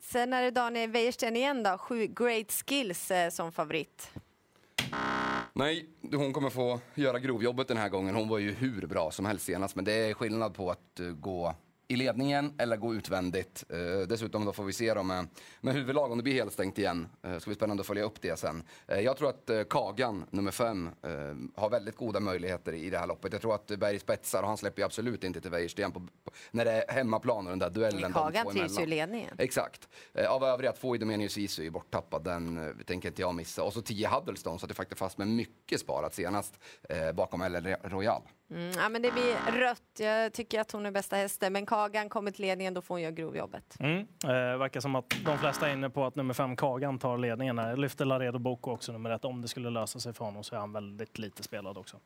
Sen 0.00 0.32
är 0.32 0.42
det 0.42 0.50
Daniel 0.50 0.90
Wäjersten 0.90 1.36
igen 1.36 1.62
då, 1.62 1.78
sju 1.78 2.06
Great 2.06 2.52
Skills 2.66 3.10
eh, 3.10 3.30
som 3.30 3.52
favorit. 3.52 4.10
Nej, 5.58 5.86
hon 6.12 6.32
kommer 6.32 6.50
få 6.50 6.80
göra 6.94 7.18
grovjobbet 7.18 7.68
den 7.68 7.76
här 7.76 7.88
gången. 7.88 8.14
Hon 8.14 8.28
var 8.28 8.38
ju 8.38 8.52
hur 8.52 8.86
bra 8.86 9.10
som 9.10 9.26
helst 9.26 9.44
senast, 9.44 9.76
men 9.76 9.84
det 9.84 9.92
är 9.92 10.14
skillnad 10.14 10.54
på 10.54 10.70
att 10.70 11.00
eh, 11.00 11.06
gå 11.06 11.54
i 11.88 11.96
ledningen 11.96 12.54
eller 12.58 12.76
gå 12.76 12.94
utvändigt. 12.94 13.64
Eh, 13.68 14.08
dessutom 14.08 14.44
då 14.44 14.52
får 14.52 14.64
vi 14.64 14.72
se 14.72 14.94
dem 14.94 15.06
med, 15.06 15.26
med 15.60 15.74
huvudlag 15.74 16.10
om 16.12 16.18
det 16.18 16.22
blir 16.24 16.34
helt 16.34 16.52
stängt 16.52 16.78
igen. 16.78 17.08
Eh, 17.22 17.38
ska 17.38 17.48
bli 17.48 17.54
spännande 17.54 17.80
att 17.80 17.86
följa 17.86 18.04
upp 18.04 18.20
det 18.20 18.38
sen. 18.38 18.62
Eh, 18.86 19.00
jag 19.00 19.16
tror 19.16 19.28
att 19.28 19.50
eh, 19.50 19.62
Kagan, 19.70 20.24
nummer 20.30 20.50
fem, 20.50 20.90
eh, 21.02 21.10
har 21.60 21.70
väldigt 21.70 21.96
goda 21.96 22.20
möjligheter 22.20 22.72
i 22.72 22.90
det 22.90 22.98
här 22.98 23.06
loppet. 23.06 23.32
Jag 23.32 23.42
tror 23.42 23.54
att 23.54 23.66
Berg 23.66 23.98
spetsar 23.98 24.42
och 24.42 24.48
han 24.48 24.56
släpper 24.56 24.82
absolut 24.82 25.24
inte 25.24 25.40
till 25.40 25.50
Wäjersten 25.50 26.08
när 26.50 26.64
det 26.64 26.70
är 26.72 26.92
hemmaplan 26.92 27.46
och 27.46 27.50
den 27.50 27.58
där 27.58 27.70
duellen. 27.70 28.12
Kagan 28.12 28.46
trivs 28.46 28.78
ju 28.78 28.82
i 28.82 28.86
ledningen. 28.86 29.34
Exakt. 29.38 29.88
Eh, 30.14 30.30
Av 30.32 30.44
övriga 30.44 30.72
två 30.72 30.94
Idomenius 30.94 31.38
Isu 31.38 31.66
är 31.66 31.70
borttappad, 31.70 32.24
den 32.24 32.66
eh, 32.68 32.72
tänker 32.86 33.08
inte 33.08 33.22
jag 33.22 33.34
missa. 33.34 33.62
Och 33.62 33.72
så 33.72 33.82
10 33.82 34.08
Huddlestone, 34.08 34.58
så 34.58 34.64
att 34.64 34.68
det 34.68 34.74
faktiskt 34.74 34.98
fast 34.98 35.18
med 35.18 35.28
mycket 35.28 35.80
sparat 35.80 36.14
senast 36.14 36.58
bakom 37.14 37.42
LL 37.42 37.66
Royal. 37.82 38.22
Mm, 38.50 38.70
ja, 38.76 38.88
men 38.88 39.02
det 39.02 39.12
blir 39.12 39.58
rött. 39.58 39.82
Jag 39.98 40.32
tycker 40.32 40.60
att 40.60 40.72
hon 40.72 40.86
är 40.86 40.90
bästa 40.90 41.16
hästen. 41.16 41.52
Men 41.52 41.66
Kagan 41.66 42.08
kommer 42.08 42.30
till 42.30 42.42
ledningen, 42.42 42.74
då 42.74 42.82
får 42.82 42.94
hon 42.94 43.02
göra 43.02 43.12
grovjobbet. 43.12 43.76
Mm. 43.80 43.98
Eh, 44.24 44.58
verkar 44.58 44.80
som 44.80 44.96
att 44.96 45.14
de 45.24 45.38
flesta 45.38 45.68
är 45.68 45.72
inne 45.72 45.90
på 45.90 46.04
att 46.04 46.16
nummer 46.16 46.34
fem 46.34 46.56
Kagan 46.56 46.98
tar 46.98 47.18
ledningen. 47.18 47.58
Här. 47.58 47.76
Lyfter 47.76 48.04
Laredo 48.04 48.38
Boko 48.38 48.70
också 48.70 48.92
nummer 48.92 49.10
ett. 49.10 49.24
Om 49.24 49.42
det 49.42 49.48
skulle 49.48 49.70
lösa 49.70 50.00
sig 50.00 50.12
för 50.12 50.24
honom 50.24 50.44
så 50.44 50.54
är 50.54 50.58
han 50.58 50.72
väldigt 50.72 51.18
lite 51.18 51.42
spelad 51.42 51.78
också. 51.78 51.96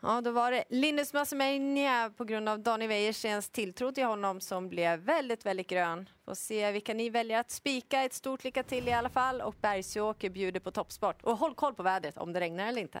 Ja, 0.00 0.20
då 0.20 0.30
var 0.30 0.50
det 0.50 0.64
Linus 0.68 1.12
Massimania 1.12 2.10
på 2.16 2.24
grund 2.24 2.48
av 2.48 2.60
Daniel 2.60 2.88
Wäjerstens 2.88 3.50
tilltro 3.50 3.92
till 3.92 4.04
honom 4.04 4.40
som 4.40 4.68
blev 4.68 5.00
väldigt, 5.00 5.46
väldigt 5.46 5.68
grön. 5.68 6.08
Får 6.24 6.34
se 6.34 6.72
vilka 6.72 6.94
ni 6.94 7.10
väljer 7.10 7.40
att 7.40 7.50
spika. 7.50 8.02
Ett 8.02 8.12
stort 8.12 8.44
lycka 8.44 8.62
till 8.62 8.88
i 8.88 8.92
alla 8.92 9.08
fall. 9.08 9.40
Och 9.40 9.54
Bergsåker 9.60 10.30
bjuder 10.30 10.60
på 10.60 10.70
toppsport. 10.70 11.22
Och 11.22 11.36
håll 11.36 11.54
koll 11.54 11.74
på 11.74 11.82
vädret 11.82 12.18
om 12.18 12.32
det 12.32 12.40
regnar 12.40 12.66
eller 12.66 12.80
inte. 12.82 13.00